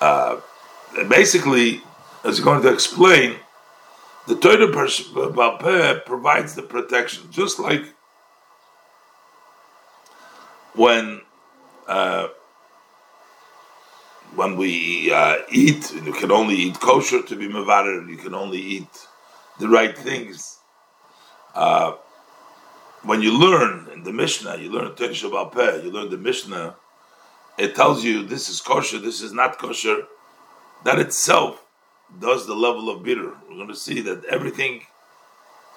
[0.00, 0.40] Uh,
[1.08, 1.82] basically,
[2.24, 3.36] as going to explain,
[4.26, 7.84] the Torah provides the protection, just like
[10.74, 11.20] when
[11.86, 12.28] uh,
[14.36, 18.58] when we uh, eat, you can only eat kosher to be mevarer, you can only
[18.58, 19.08] eat
[19.58, 20.58] the right things.
[21.54, 21.94] Uh,
[23.02, 26.74] when you learn in the Mishnah, you learn Torah Shebaal Peh, you learn the Mishnah,
[27.58, 30.04] it tells you this is kosher, this is not kosher.
[30.84, 31.64] That itself
[32.20, 33.32] does the level of bitter.
[33.48, 34.82] We're going to see that everything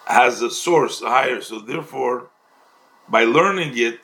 [0.05, 1.41] has a source higher.
[1.41, 2.29] So therefore,
[3.07, 3.99] by learning it,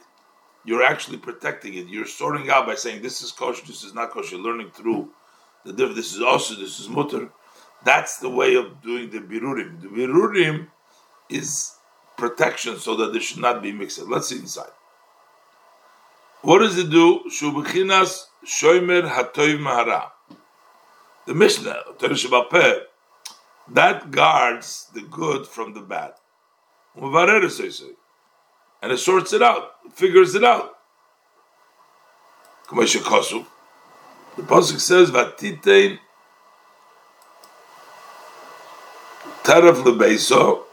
[0.66, 1.88] you're actually protecting it.
[1.88, 4.38] You're sorting out by saying this is kosher, this is not kosher.
[4.38, 5.10] Learning through
[5.66, 5.96] the difference.
[5.96, 7.30] This is also this is mutter.
[7.84, 9.82] That's the way of doing the birurim.
[9.82, 10.68] The birurim
[11.30, 11.76] is
[12.18, 14.00] protection so that they should not be mixed.
[14.08, 14.72] Let's see inside.
[16.42, 17.22] What does it do?
[17.30, 20.12] Shubichinas shoimer hatoiv mahara.
[21.26, 22.82] The Mishnah, Torah
[23.72, 26.14] that guards the good from the bad.
[28.84, 30.76] And it sorts it out, figures it out.
[32.70, 32.76] The
[34.38, 36.00] Pasuk says, Vatitein
[39.44, 40.64] Taraf Lebeso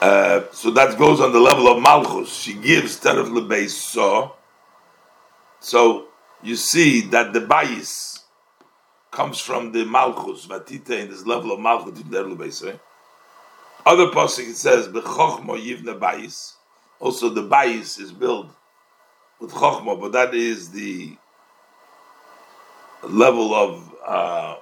[0.00, 2.32] Uh, so that goes on the level of Malchus.
[2.32, 4.30] She gives Teref Lebeis
[5.58, 6.08] So
[6.42, 8.20] you see that the Bayis
[9.10, 12.78] comes from the Malchus, Vatita, in this level of Malchus, in Teref Lebeis
[13.86, 16.54] Other passage it says, B'chochmo yivne Bayis.
[16.98, 18.48] Also the Bayis is built
[19.38, 21.16] with Chochmo, but that is the
[23.04, 24.56] level of uh,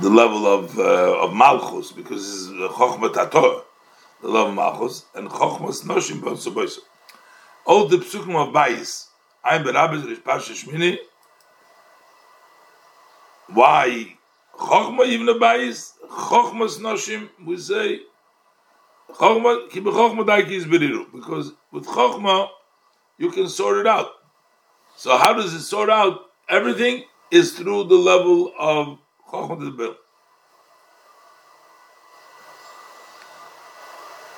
[0.00, 3.62] the level of uh, of malchus because this is chokhmat tator,
[4.20, 6.78] the level of malchus and chokhmas noshim bon sobois.
[7.64, 9.06] All the psukim of bayis,
[9.42, 10.98] I'm berabes rish pasha shmini.
[13.48, 14.18] Why
[14.60, 15.92] chokhma even the bayis?
[16.08, 18.00] Chokhmas noshim we say
[19.10, 22.48] chokhma ki chokhma daiki is beriru because with chokhma
[23.18, 24.10] you can sort it out.
[24.96, 26.26] So how does it sort out?
[26.48, 28.98] Everything is through the level of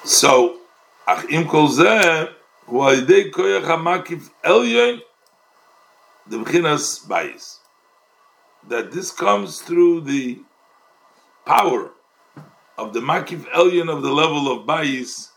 [0.04, 0.58] so,
[1.06, 2.28] ach im kol ze,
[2.66, 5.00] hu aidei koyach hamakif elyon,
[6.26, 7.61] the bchinas bayis.
[8.68, 10.40] That this comes through the
[11.44, 11.90] power
[12.78, 15.30] of the makif elyon of the level of bayis,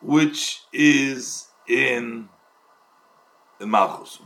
[0.00, 2.28] which is in
[3.60, 4.18] in Malchus.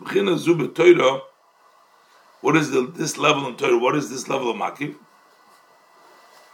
[2.41, 3.79] What is the, this level in Torah?
[3.79, 4.95] What is this level of Makif?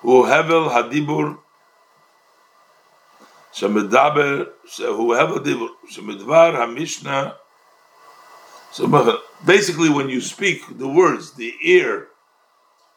[0.01, 1.39] Who hevel hadibur
[3.53, 4.49] shemedaber
[4.79, 7.35] hu hevel dibur shemedvar hamishna.
[9.45, 12.09] Basically, when you speak the words, the ear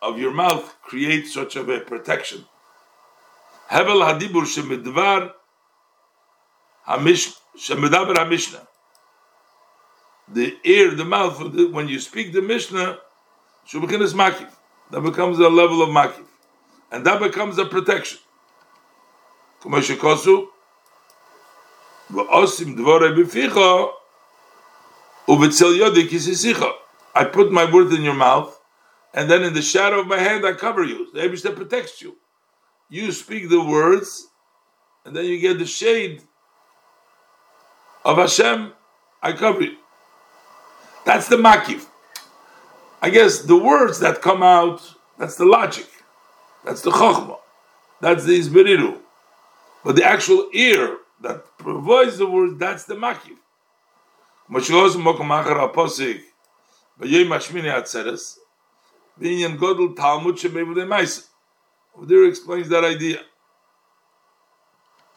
[0.02, 2.46] of your mouth creates such of a protection.
[3.70, 5.32] Hevel hadibur shemedvar
[6.86, 8.68] hamish shemedaber hamishna
[10.28, 11.40] the ear, the mouth,
[11.72, 13.00] when you speak the Mishnah,
[13.68, 14.50] Shubachin is makif.
[14.92, 16.24] That becomes a level of makif.
[16.92, 18.20] And that becomes a protection.
[19.62, 20.48] Kumashikosu,
[22.12, 23.92] V'osim dvore b'ficha,
[25.28, 28.60] I put my word in your mouth,
[29.14, 31.12] and then in the shadow of my hand I cover you.
[31.14, 32.18] The Abishta protects you.
[32.90, 34.28] You speak the words,
[35.06, 36.24] and then you get the shade
[38.04, 38.74] of Hashem.
[39.22, 39.78] I cover you.
[41.06, 41.86] That's the makif.
[43.02, 44.82] I guess the words that come out,
[45.18, 45.88] that's the logic.
[46.66, 47.40] That's the chokhmah.
[48.02, 49.00] That's the isberiru.
[49.84, 53.38] But the actual ear that provides the words, that's the makif.
[54.54, 56.22] Moshilos mokom achar aposik,
[57.00, 58.38] b'yei mashmini atzeres,
[59.20, 61.24] b'inyan godel talmud shemevu de maisa.
[62.04, 63.22] There explains that idea.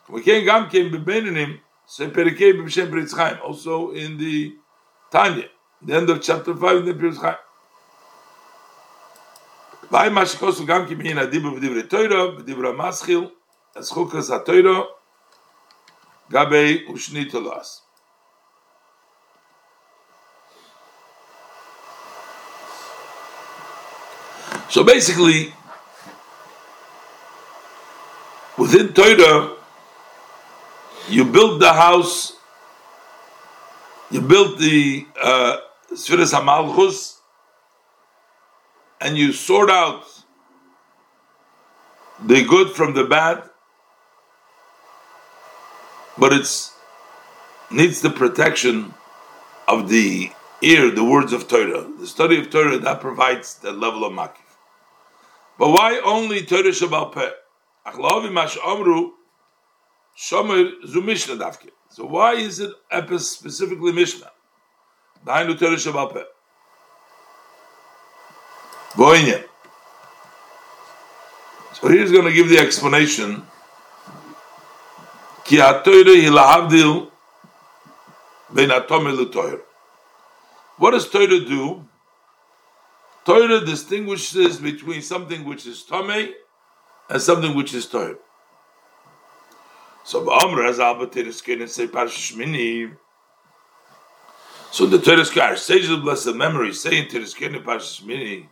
[0.06, 4.54] Can gam kem bebenenim, se perikei b'shem Pritzchaim, also in the
[5.10, 5.50] Tanya,
[5.82, 7.36] the end of chapter 5 in the Pritzchaim.
[9.90, 13.30] Vai mashkos gam kem in adibu b'divrei Torah, b'divrei maschil,
[13.74, 14.86] as chukas ha-Torah,
[16.30, 17.82] gabei ushni tolas.
[24.68, 25.52] So basically,
[28.58, 29.56] within Torah,
[31.08, 32.36] you build the house,
[34.10, 35.58] you build the uh,
[35.92, 37.18] HaMalchus,
[39.00, 40.04] and you sort out
[42.24, 43.42] the good from the bad,
[46.18, 46.72] but it's
[47.70, 48.94] needs the protection
[49.68, 50.30] of the
[50.62, 51.86] ear, the words of Torah.
[51.98, 54.45] The study of Torah that provides that level of makif.
[55.58, 57.30] But why only Torah Shabbal Peh?
[57.86, 58.56] Achlavi Mash
[60.16, 61.70] Shomer Zu Mishnah Davke.
[61.90, 62.70] So why is it
[63.20, 64.30] specifically Mishnah?
[65.24, 66.24] Dainu Torah Shabbal Peh.
[68.92, 69.44] Boinyan.
[71.74, 73.42] So he's going to give the explanation.
[75.44, 77.10] Ki ha-Torah hi lahavdil
[78.50, 79.60] ben atomel
[80.78, 81.84] What does Torah do?
[83.26, 86.32] Torah distinguishes between something which is Tomei
[87.10, 88.16] and something which is Torah.
[90.04, 92.96] So Ba'amr as Alba Tereskin say Parshashmini.
[94.70, 98.46] So the Tereskin, our sages of blessed memory, say in Tereskin and Parshashmini,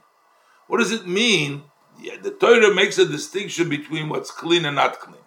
[0.66, 1.62] what does it mean?
[2.00, 5.22] Yeah, the Torah makes a distinction between what's clean and not clean.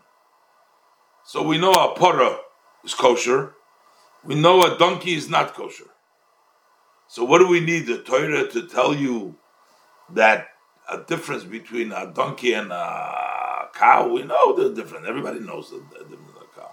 [1.24, 2.40] So we know a porah
[2.84, 3.54] is kosher.
[4.26, 5.92] We know a donkey is not kosher.
[7.08, 9.36] So what do we need the Torah to tell you
[10.14, 10.48] that
[10.92, 14.10] a difference between a donkey and a cow?
[14.10, 15.06] We know the difference.
[15.08, 16.72] Everybody knows the, difference of a cow.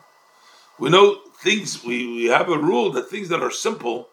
[0.79, 1.85] We know things.
[1.85, 4.09] We, we have a rule that things that are simple,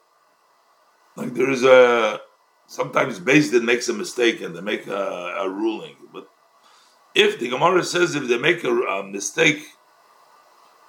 [1.16, 2.22] like there is a
[2.68, 5.96] sometimes base that makes a mistake and they make a, a ruling.
[6.14, 6.30] But
[7.16, 9.66] if the Gemara says if they make a, a mistake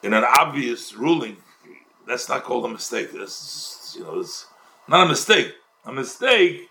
[0.02, 1.38] in an obvious ruling,
[2.06, 3.12] that's not called a mistake.
[3.12, 4.46] That's you know it's
[4.88, 5.54] not a mistake.
[5.84, 6.68] A mistake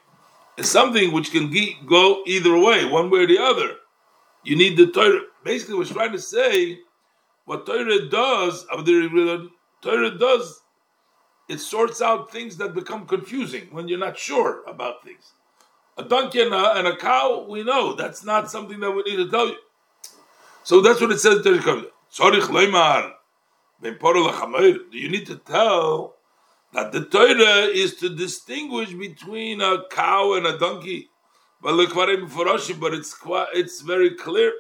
[0.58, 1.52] is something which can
[1.86, 3.76] go either way, one way or the other.
[4.44, 5.22] You need the Torah.
[5.44, 6.80] Basically, we're trying to say
[7.46, 8.66] what Torah does,
[9.82, 10.62] Torah does,
[11.50, 15.34] it sorts out things that become confusing when you're not sure about things.
[15.98, 19.18] A donkey and a, and a cow, we know that's not something that we need
[19.18, 19.58] to tell you.
[20.64, 21.42] So that's what it says.
[21.42, 21.52] Do
[24.92, 26.16] you need to tell
[26.74, 31.10] that the Torah is to distinguish between a cow and a donkey.
[31.62, 34.54] But it's quite, it's very clear.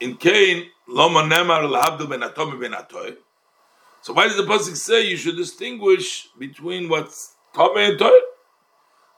[0.00, 1.68] In Cain, Loma Nemar
[2.08, 2.20] ben
[2.60, 3.16] ben.
[4.02, 8.20] So why does the pasuk say you should distinguish between what's Tome and Toy?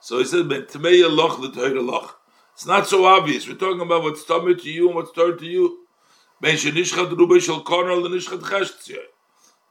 [0.01, 2.19] So he says, Ben Loch Loch.
[2.53, 3.47] It's not so obvious.
[3.47, 5.85] We're talking about what's Tome to you and what's Toy to you.
[6.41, 6.57] Ben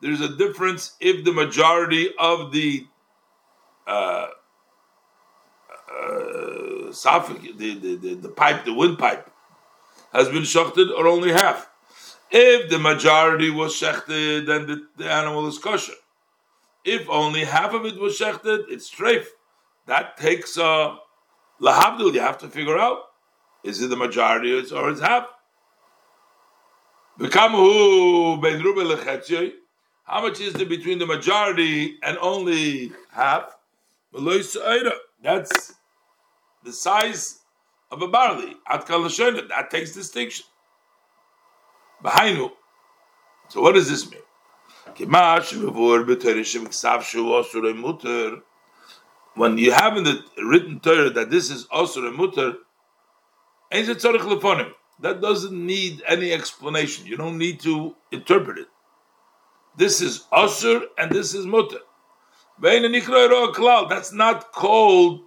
[0.01, 2.87] there's a difference if the majority of the
[3.87, 4.29] uh,
[5.91, 9.31] uh, the, the, the, the pipe, the windpipe,
[10.13, 11.71] has been shechted or only half.
[12.31, 15.95] If the majority was shechted, then the, the animal is kosher.
[16.85, 19.27] If only half of it was shechted, it's treif.
[19.87, 20.97] That takes a uh,
[21.61, 22.13] lahabdil.
[22.15, 22.99] You have to figure out
[23.65, 25.29] is it the majority or it's half.
[30.09, 33.55] How much is there between the majority and only half?
[35.23, 35.75] That's
[36.65, 37.41] the size
[37.91, 38.57] of a barley.
[38.67, 40.47] That takes distinction.
[42.03, 42.51] Behind
[43.49, 44.23] So what does this mean?
[49.35, 52.55] When you have in the written Torah that this is also a mutter,
[53.71, 57.05] that doesn't need any explanation.
[57.07, 58.69] You don't need to interpret it.
[59.79, 61.79] This is Asur and this is Mutter.
[62.61, 65.21] That's not called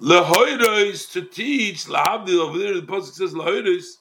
[0.00, 1.88] lehoiros to teach.
[1.88, 3.98] Over there, the pasuk says lehoiros.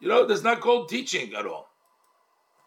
[0.00, 1.68] You know, that's not called teaching at all.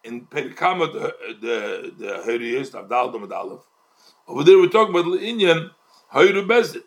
[0.04, 3.62] In Perikama, the the the Aleph.
[4.28, 5.72] Over there, we're talking about Inyan
[6.14, 6.84] hoiru bezdin.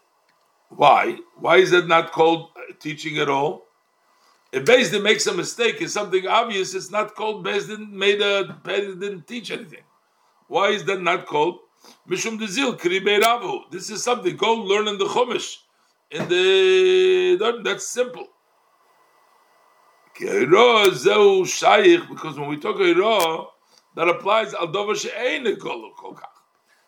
[0.68, 1.18] Why?
[1.36, 3.66] Why is that not called teaching at all?
[4.52, 9.01] If Bezdin makes a mistake in something obvious, it's not called Bezdin made a Bezdin
[9.01, 9.82] didn't teach anything.
[10.48, 11.60] Why is that not called
[12.09, 13.70] Mishum Dezil Ravu?
[13.70, 14.36] This is something.
[14.36, 15.59] Go learn in the Chumash.
[16.10, 18.27] In the that's simple.
[20.18, 20.56] Because
[22.39, 23.44] when we talk Hira,
[23.94, 24.94] that applies al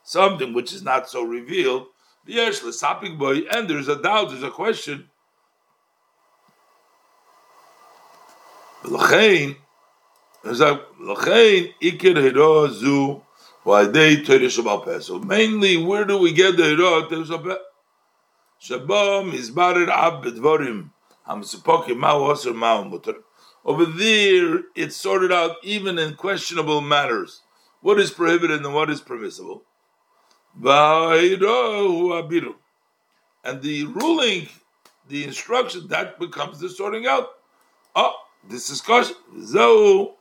[0.03, 1.87] something which is not so revealed.
[2.27, 5.09] The boy, and there's a doubt, there's a question.
[8.85, 9.57] L'chein,
[10.45, 13.23] l'chein ikir hira zu
[13.65, 15.01] v'adei Torah Shebaal Peh.
[15.01, 17.59] So mainly, where do we get the hira Torah Shabbat?
[18.61, 20.91] Shabbat mizbarer ab bedvarim
[21.29, 23.17] hamsupokim ma'u osir ma'u mutar.
[23.65, 27.43] Over there, it's sorted out even in questionable matters.
[27.81, 29.63] What is prohibited and what is permissible.
[30.55, 30.65] And
[33.63, 34.49] the ruling,
[35.09, 37.29] the instruction, that becomes the sorting out.
[37.95, 38.15] Oh,
[38.49, 38.83] this is.
[39.47, 40.17] So,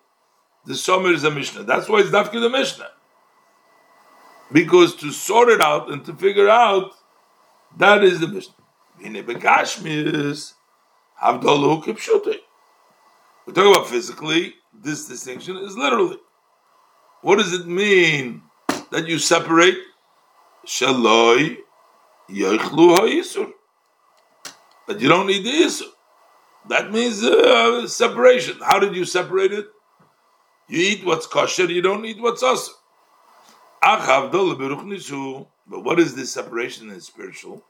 [0.65, 1.64] the Somer is a Mishnah.
[1.64, 2.89] That's why it's Dafki the Mishnah.
[4.52, 6.91] Because to sort it out and to figure out,
[7.77, 8.53] that is the Mishnah.
[9.02, 10.53] In Begashmis,
[11.22, 12.35] Havdalu Kipshute.
[13.45, 16.18] We talk about physically, this distinction is literally.
[17.22, 18.43] What does it mean
[18.91, 19.77] that you separate?
[20.65, 21.57] Shaloi
[22.30, 23.52] Yoichlu HaYisur.
[24.85, 25.89] But you don't need the Yisur.
[26.69, 28.57] That means uh, separation.
[28.61, 29.67] How did you separate it?
[30.67, 32.69] You eat what's kosher, you don't eat what's asr.
[35.67, 37.63] But what is this separation in spiritual?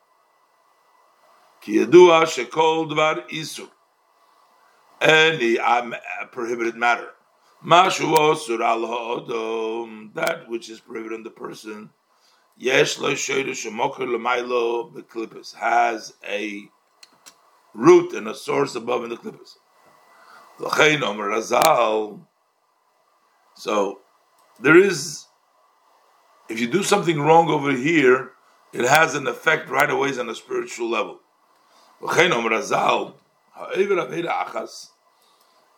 [5.01, 5.95] Any um,
[6.31, 7.09] prohibited matter.
[7.63, 7.93] That
[10.47, 11.89] which is prohibited in the person.
[12.57, 12.97] Yesh
[15.53, 16.69] has a
[17.73, 19.57] root and a source above in the klipos.
[23.55, 23.99] So
[24.59, 25.25] there is,
[26.49, 28.31] if you do something wrong over here,
[28.73, 31.19] it has an effect right away on a spiritual level.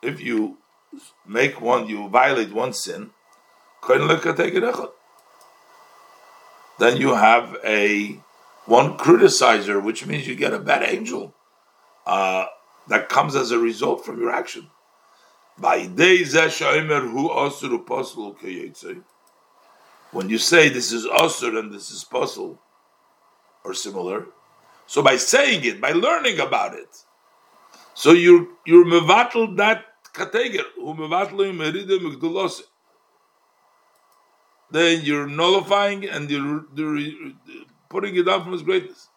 [0.02, 0.58] If you
[1.26, 3.12] make one, you violate one sin,
[6.80, 8.20] then you have a
[8.66, 11.34] one criticizer, which means you get a bad angel
[12.06, 12.46] uh,
[12.88, 14.70] that comes as a result from your action.
[20.12, 22.60] When you say this is asur and this is puzzle
[23.64, 24.28] or similar,
[24.88, 26.90] so by saying it, by learning about it,
[27.94, 31.40] so you're you're mevatel that kateger who mevatel
[34.72, 37.34] Then you're nullifying and you're, you're
[37.90, 39.10] putting it down from his greatness.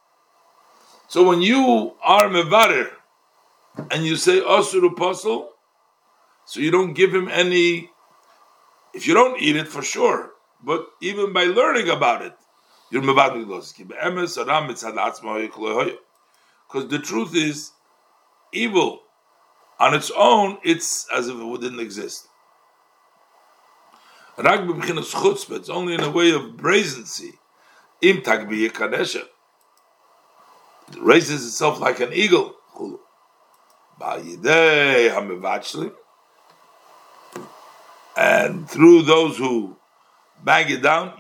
[1.09, 2.91] So when you are mevarer
[3.91, 5.51] and you say oh, asur apostle,
[6.45, 7.91] so you don't give him any.
[8.95, 10.33] If you don't eat it for sure,
[10.65, 12.35] but even by learning about it,
[12.91, 13.45] you're mevarer
[16.67, 17.73] Because the truth is,
[18.53, 19.03] evil
[19.79, 22.29] on its own, it's as if it didn't exist.
[24.39, 27.35] It's only in a way of brazency.
[28.03, 28.23] Im
[30.99, 32.55] raises itself like an eagle.
[38.17, 39.77] And through those who
[40.43, 41.15] bang it down,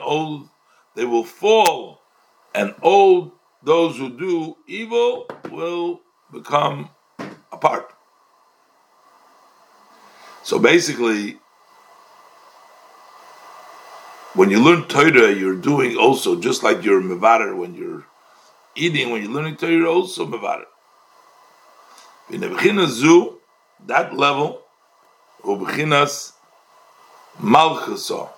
[0.00, 0.48] old
[0.94, 2.00] they will fall,
[2.54, 6.00] and all those who do evil will
[6.32, 6.88] become
[7.52, 7.92] apart.
[10.42, 11.38] So basically,
[14.36, 17.00] when you learn Torah, you're doing also just like you're
[17.56, 18.04] when you're
[18.74, 19.10] eating.
[19.10, 20.66] When you're learning Torah, you're also mevarer.
[22.28, 22.42] In
[22.86, 23.38] zu,
[23.86, 24.60] that level,
[25.42, 26.32] ubechinas
[27.40, 28.28] malchuso.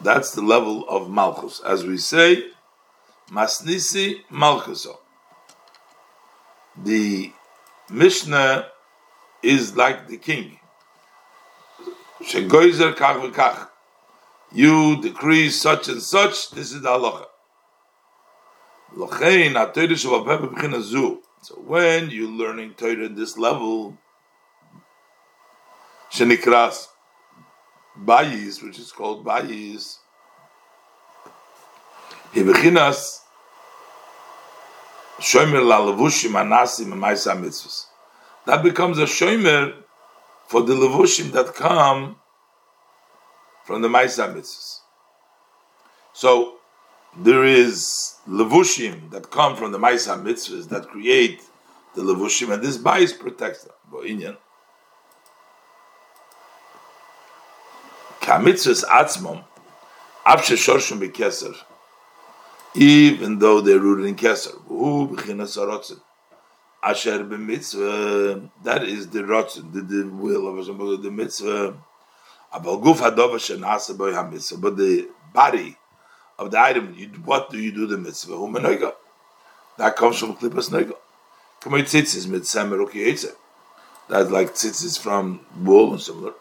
[0.00, 2.44] That's the level of malchus, as we say,
[3.30, 4.96] masnisi malchuso.
[6.82, 7.32] The
[7.90, 8.68] Mishnah
[9.42, 10.58] is like the king.
[12.22, 13.67] Shegoizer kach v'kach
[14.52, 17.26] you decree such and such, this is the halacha.
[21.42, 23.98] So when you're learning Torah in this level,
[26.10, 26.88] shenikras
[28.02, 29.98] bayis, which is called bayis,
[32.32, 33.20] He bechinas
[35.18, 37.86] shomer la levushim anasim ma'isa mitzvahs.
[38.46, 39.74] That becomes a shomer
[40.46, 42.16] for the levushim that come
[43.68, 44.80] from the ma'isa mitzvahs.
[46.14, 46.54] So
[47.14, 51.42] there is levushim that come from the ma'isa mitzvahs that create
[51.94, 53.74] the levushim, and this bias protects them.
[53.92, 54.38] Bo'inyan.
[58.22, 59.44] Kamitzvahs atzmom,
[60.24, 61.54] avshe shorshim bekeser,
[62.74, 64.54] even though they're rooted in keser.
[64.66, 66.00] Hu b'chinas harotzen.
[66.82, 71.76] Asher b'mitzvah, that is the rotzen, the, the will of the mitzvah.
[72.52, 72.62] But
[74.76, 75.76] the body
[76.38, 78.94] of the item, you, what do you do the mitzvah?
[79.76, 80.94] That comes from klippas noiga.
[81.60, 83.34] Kamei tzitzis mit semer uki
[84.08, 86.32] That's like tzitzis from wool and similar.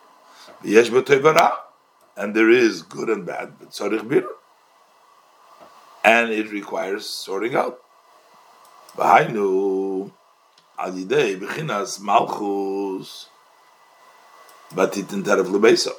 [0.64, 1.58] V'yesh b'toivara.
[2.16, 4.26] And there is good and bad, but tzarich bir.
[6.04, 7.80] And it requires sorting out.
[8.96, 10.12] V'hainu
[10.80, 13.28] al yidei b'chinas malchus
[14.74, 15.92] batitin terav lebeisa.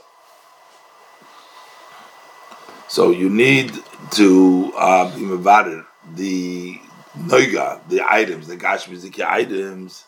[2.89, 3.73] So you need
[4.12, 5.85] to uh, be mevader
[6.15, 6.81] the
[7.16, 10.05] noiga, the items, the gashmiziki items,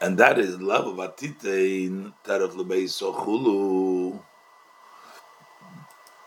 [0.00, 4.20] and that is love of atitein terav lebeisa chulu.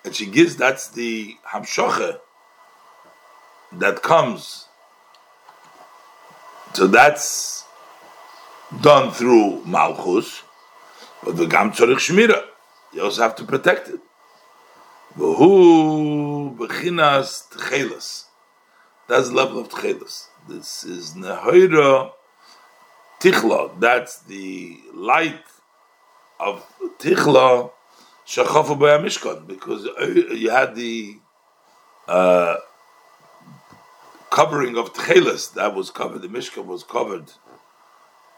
[0.03, 2.19] And she gives that's the hamshoche
[3.73, 4.65] that comes.
[6.73, 7.65] So that's
[8.81, 10.43] done through malchus,
[11.23, 12.43] but the gam tzorich shmira.
[12.93, 13.99] You also have to protect it.
[15.17, 18.25] V'hu b'chinas tchelas.
[19.07, 20.27] That's the level of tchelas.
[20.47, 22.11] This is nehoira
[23.19, 23.79] tichla.
[23.79, 25.43] That's the light
[26.39, 26.65] of
[26.99, 27.71] tichla
[28.25, 29.87] shachafu mishkan because
[30.35, 31.17] you had the
[32.07, 32.55] uh,
[34.29, 36.21] covering of tchelas that was covered.
[36.21, 37.31] The mishkan was covered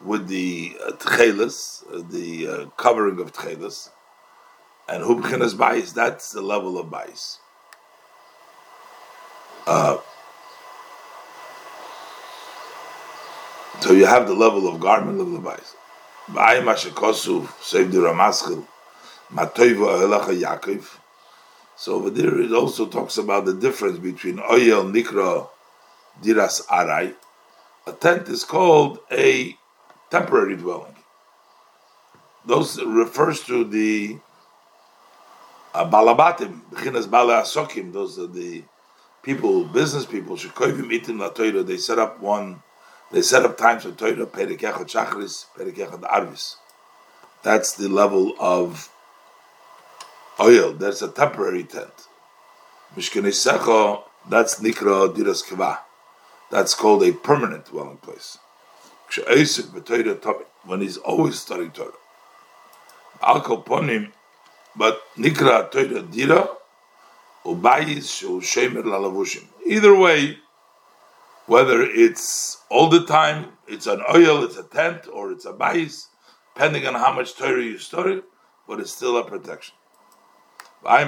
[0.03, 3.89] with the uh, tchelas, uh, the uh, covering of tchelas,
[4.87, 5.93] and hubchinas bais.
[5.93, 7.37] That's the level of bais.
[9.67, 9.97] Uh,
[13.79, 15.75] so you have the level of garment of the bais.
[16.27, 18.65] Ba'ay mashakosu save the ramaschil
[19.31, 20.07] matoiva
[20.39, 20.97] Yaakov.
[21.75, 25.47] So over there it also talks about the difference between oyel nikra
[26.21, 27.15] diras arai.
[27.87, 29.57] A tent is called a
[30.11, 30.95] temporary dwelling.
[32.45, 34.17] Those refers to the
[35.73, 37.93] uh, balabatim, b'chinas bala asokim.
[37.93, 38.63] Those are the
[39.23, 40.35] people, business people.
[40.35, 42.61] Shekoivim itim la They set up one.
[43.11, 44.25] They set up times for Torah.
[44.25, 46.55] Perikechad shachris, perikechad arvis.
[47.43, 48.89] That's the level of
[50.39, 50.73] oil.
[50.73, 52.07] That's a temporary tent.
[52.95, 55.77] Mishkan that's nikra diras.
[56.51, 58.37] That's called a permanent dwelling place.
[60.63, 61.91] When he's always studying Torah.
[63.21, 64.11] Alkal ponim,
[64.75, 66.47] but nikra Torah dira,
[67.45, 69.45] ubayis shemer lalavushim.
[69.65, 70.37] Either way,
[71.45, 76.07] whether it's all the time, it's an oil, it's a tent, or it's a bayis,
[76.53, 78.21] depending on how much Torah you study,
[78.67, 79.75] but it's still a protection.
[80.85, 81.05] V'ay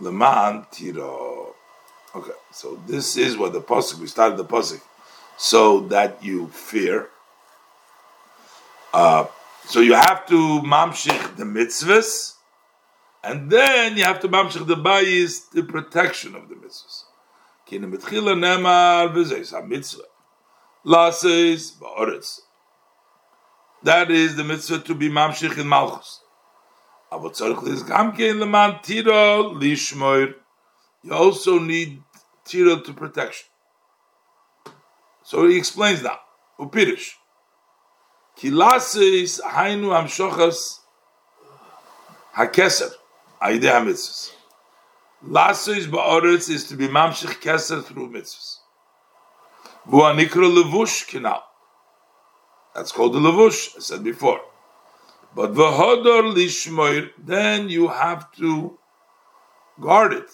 [0.00, 1.54] leman tiro.
[2.14, 4.80] Okay, so this is what the pasuk we started the pasuk,
[5.36, 7.08] so that you fear.
[8.92, 9.26] Uh,
[9.66, 12.34] so you have to mamshich the mitzvahs,
[13.22, 17.04] and then you have to mamshich the bayis, the protection of the mitzvahs.
[17.66, 20.02] Kina mitchila nemar v'zeis ha mitzvah.
[20.84, 22.40] Lases ba'oretz.
[23.82, 26.20] That is the mitzvah to be mamshich in malchus.
[27.12, 27.18] You
[31.12, 32.02] also need
[32.44, 33.48] tira to protection.
[35.24, 36.18] So he explains now.
[36.58, 37.14] Upirish.
[38.36, 40.80] Ki lasis hainu amshochas
[42.36, 42.92] hakeser.
[43.42, 44.32] Aide ha-mitzvahs.
[45.26, 48.58] Lasis ba'oretz is to be mamshich keser through mitzvahs.
[49.86, 51.42] Vu anikra levush kinal.
[52.74, 54.40] That's called the levush, I said before.
[55.34, 58.78] But v'hodor lishmoir, then you have to
[59.80, 60.30] guard it.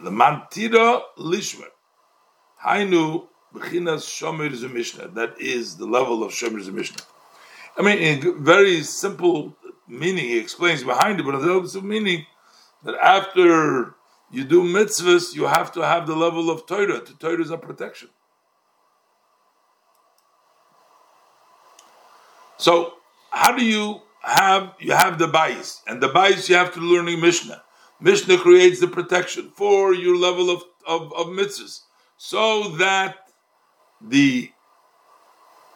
[0.00, 1.70] The mantira lishmoir.
[2.64, 5.12] Hainu b'chinas shomer zemishna.
[5.14, 7.02] That is the level of shomer zemishna.
[7.76, 9.56] I mean, in very simple
[9.88, 12.26] meaning, he explains behind it, but there's a meaning
[12.84, 13.94] that after
[14.30, 17.00] you do mitzvahs, you have to have the level of Torah.
[17.00, 18.08] The Torah is a protection.
[22.56, 22.94] So,
[23.34, 27.20] how do you have you have the bias, and the bias you have to learning
[27.20, 27.62] Mishnah.
[28.00, 31.80] Mishnah creates the protection for your level of, of, of mitzvahs,
[32.16, 33.16] so that
[34.00, 34.50] the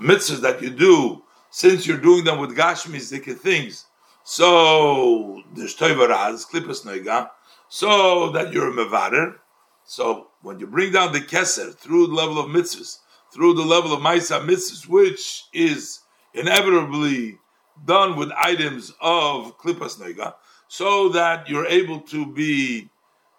[0.01, 3.01] mitzvahs that you do, since you're doing them with gashmi
[3.39, 3.87] things,
[4.25, 7.31] so there's toivaraz, klipas noiga,
[7.69, 9.37] so that you're a mevarer.
[9.85, 12.99] So when you bring down the keser through the level of mitzvahs,
[13.33, 16.01] through the level of Maisa mitzvahs, which is
[16.35, 17.39] inevitably
[17.85, 20.35] done with items of Klippas Nega,
[20.69, 22.89] so that you're able to be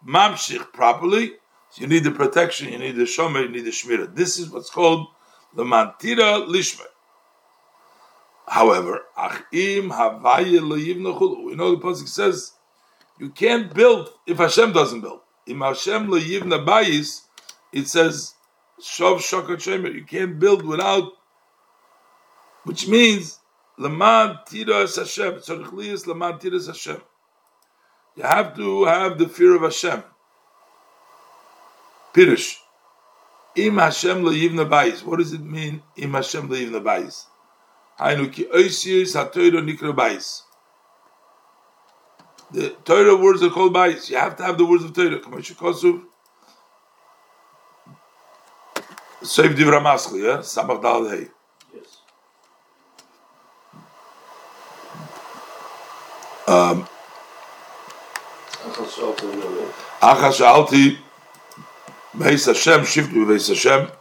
[0.08, 1.34] mamshich properly.
[1.72, 4.14] So you need the protection, you need the shomer, you need the shmira.
[4.16, 5.08] This is what's called
[5.56, 6.88] the mantira lishmer.
[8.48, 10.60] However, achim we
[11.56, 12.54] know the pasuk says
[13.20, 15.20] you can't build if Hashem doesn't build.
[15.46, 17.24] Im Hashem leyivna bayis,
[17.72, 18.34] it says
[18.82, 19.94] Shov Shokat Shemer.
[19.94, 21.12] You can't build without,
[22.64, 23.39] which means
[23.80, 25.36] Laman Tiras Hashem.
[25.36, 27.02] Tzarich Laman Tiras Hashem.
[28.16, 30.04] You have to have the fear of Hashem.
[32.14, 32.58] Pirish.
[33.56, 35.04] Im Hashem le'yivna bayis.
[35.04, 35.82] What does it mean?
[35.96, 37.26] Im Hashem le'yivna bayis.
[38.00, 40.44] Hainu ki oisiyis ha-Torah nikra bayis.
[42.52, 44.10] The Torah words are called bayis.
[44.10, 45.20] You have to have the words of Torah.
[45.20, 46.04] Kamash Kosuv.
[49.22, 50.38] Save Divra Maskli, yeah?
[50.38, 51.28] Samach Dal Hey.
[51.74, 51.98] Yes.
[56.50, 56.88] Um,
[60.02, 60.98] Acha Shalti,
[62.18, 63.92] Beis Hashem, Shiftu Beis Hashem,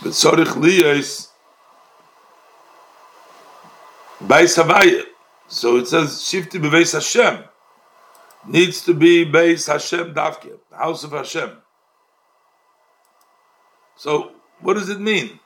[0.00, 1.28] Betzorich Liyes,
[4.22, 5.02] Beis Havaya.
[5.48, 7.44] So it says, Shiftu Beis Hashem,
[8.46, 11.58] needs to be Beis Hashem Davke, the house of Hashem.
[13.96, 15.38] So what does it mean?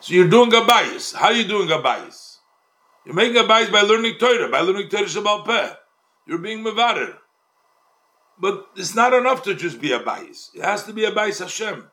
[0.00, 1.14] So you're doing a bias.
[1.14, 2.31] How are you doing a bias?
[3.04, 5.74] You're making a bias by learning Torah, by learning Torah Shebaal Peh.
[6.26, 7.16] You're being mevarer.
[8.38, 10.50] But it's not enough to just be a bias.
[10.54, 11.90] It has to be a bias Hashem.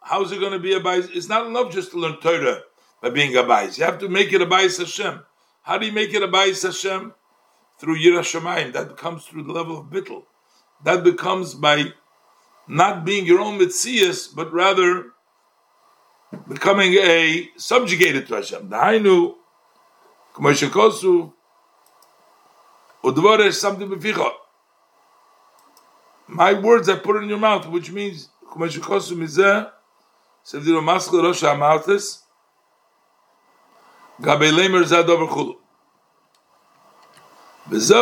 [0.00, 1.08] How's it going to be a bias?
[1.12, 2.62] It's not enough just to learn Torah
[3.02, 3.78] by being a bias.
[3.78, 5.20] You have to make it a bias Hashem.
[5.62, 7.14] How do you make it a bias Hashem?
[7.78, 8.72] Through Yirah Shemayim.
[8.72, 10.24] That comes through the level of bittul.
[10.84, 11.92] That becomes by
[12.68, 15.06] not being your own mitzias, but rather
[16.48, 18.68] becoming a subjugated to Hashem.
[20.34, 20.36] Dahainu,
[20.70, 21.32] k'moshekosu,
[23.02, 24.30] udvore something beficha.
[26.26, 29.70] My words I put in your mouth, which means k'moshekosu mizeh,
[30.44, 31.42] sevdiro maskul rosh.
[37.70, 37.96] This is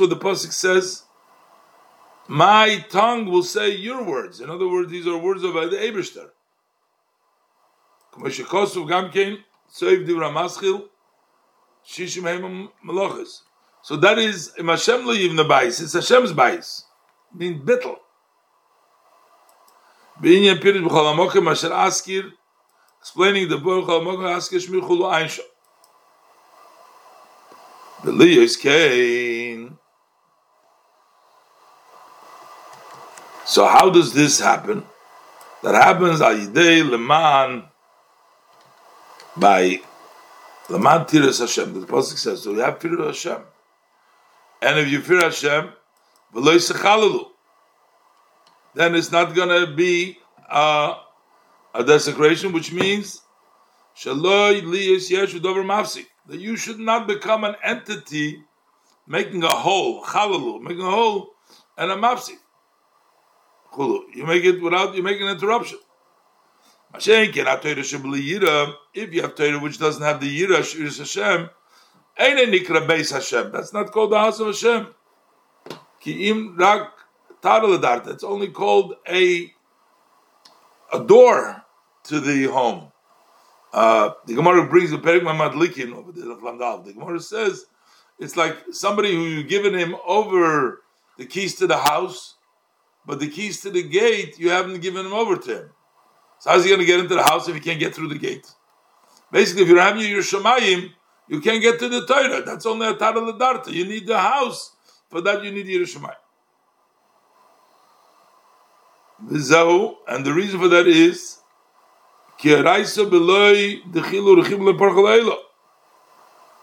[0.00, 1.04] what the Pasuk says,
[2.28, 4.40] my tongue will say your words.
[4.40, 6.35] In other words, these are words of the
[13.82, 15.80] So that is im Hashem lo yivna bais.
[15.80, 15.94] It's.
[20.22, 22.32] B'inyan pirit b'chol hamokim asher askir
[23.00, 25.44] explaining the book b'chol hamokim askir shmir chulu einsho.
[28.02, 29.76] B'liyos kein
[33.44, 34.84] So how does this happen?
[35.62, 37.64] That happens Ayidei Leman
[39.36, 39.80] by
[40.68, 41.80] Leman Tiras Hashem.
[41.80, 43.38] The Pasuk says, so you have fear of Hashem.
[44.62, 45.70] And if you fear Hashem,
[48.74, 50.18] then it's not going to be
[50.50, 50.94] uh,
[51.74, 53.22] a desecration, which means
[54.02, 54.62] that
[56.30, 58.42] you should not become an entity
[59.06, 61.30] making a hole, chalalu, making a hole
[61.78, 62.36] and a mafsik.
[63.78, 65.78] You make it without you make an interruption.
[66.98, 67.36] If
[69.14, 71.50] you have Torah which doesn't have the Yira Shiris Hashem,
[72.18, 73.52] Nikra Beis Hashem.
[73.52, 74.88] That's not called the house of Hashem.
[76.00, 76.92] Ki'im Rak
[77.44, 79.52] It's only called a
[80.92, 81.64] a door
[82.04, 82.92] to the home.
[83.72, 87.66] Uh, the Gemara brings the Perik Madlikin over the The Gemara says
[88.18, 90.82] it's like somebody who you've given him over
[91.18, 92.36] the keys to the house
[93.06, 95.70] but the keys to the gate you haven't given him over to him.
[96.38, 98.18] So how's he going to get into the house if he can't get through the
[98.18, 98.46] gate?
[99.32, 100.90] Basically, if you don't have your Shemayim,
[101.28, 102.42] you can't get to the Torah.
[102.42, 103.72] That's only a Tara Ladarta.
[103.72, 104.72] You need the house.
[105.10, 106.14] For that, you need Yiras Shamayim.
[110.08, 111.38] And the reason for that is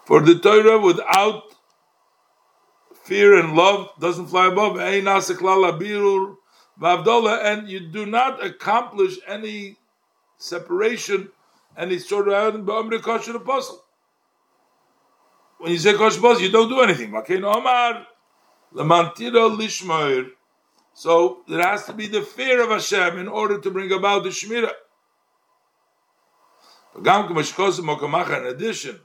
[0.06, 1.42] for the Torah without
[3.02, 4.78] fear and love doesn't fly above.
[6.80, 9.78] And you do not accomplish any
[10.38, 11.30] separation
[11.98, 13.82] sorted out in Ba'amri Kosher Apostle.
[15.58, 17.14] When you say Kosher Apostle, you don't do anything.
[17.14, 18.06] Omar,
[18.74, 20.30] Lamantira Lishmoir.
[20.92, 24.30] So there has to be the fear of Hashem in order to bring about the
[24.30, 24.70] Shmirah.
[26.96, 27.06] In
[28.46, 29.00] addition,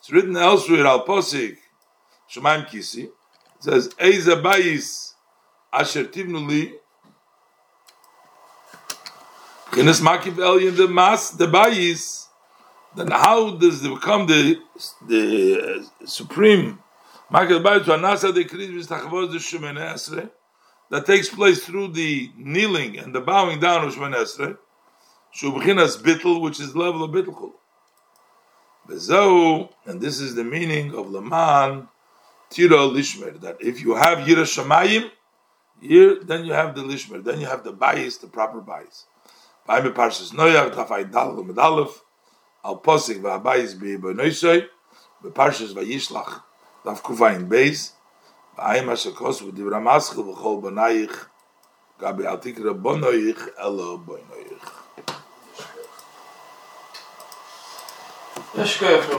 [0.00, 1.58] it's written elsewhere, Al Posik,
[2.28, 3.08] Shemaim Kisi,
[3.60, 5.14] says, Eiza Bayis
[5.72, 6.72] Asher Tivnu Li,
[9.70, 12.26] Kines Makiv Elyon the Mas, the Bayis,
[12.94, 14.58] then how does it become the,
[15.06, 16.78] the uh, supreme
[17.30, 20.30] Makiv Bayis to Anasa the Kris Vistachavoz the Shemoneh Esrei,
[20.90, 24.56] that takes place through the kneeling and the bowing down of Shemoneh Esrei,
[25.34, 27.52] Shubchinas Bittel, which is level of Bittelkul.
[28.88, 31.88] Bezo, and this is the meaning of Laman
[32.48, 35.10] Tira Lishmer, that if you have Yiras Shamayim,
[35.80, 39.06] Here, then you have the lishmer, then you have the bias, the proper bias.
[39.66, 41.88] Bei mir parshas Noach, daf ein Dalel
[42.64, 44.66] al posig va bias bi bei Noisoy,
[45.22, 46.42] bei parshas va Yishlach,
[46.84, 47.92] daf kufayin Beis,
[48.56, 51.16] bei ma shkos u divra maschel v'chol banayich,
[52.00, 54.86] gabi atik rabonoich elo boinoich.
[58.56, 59.10] יש כיף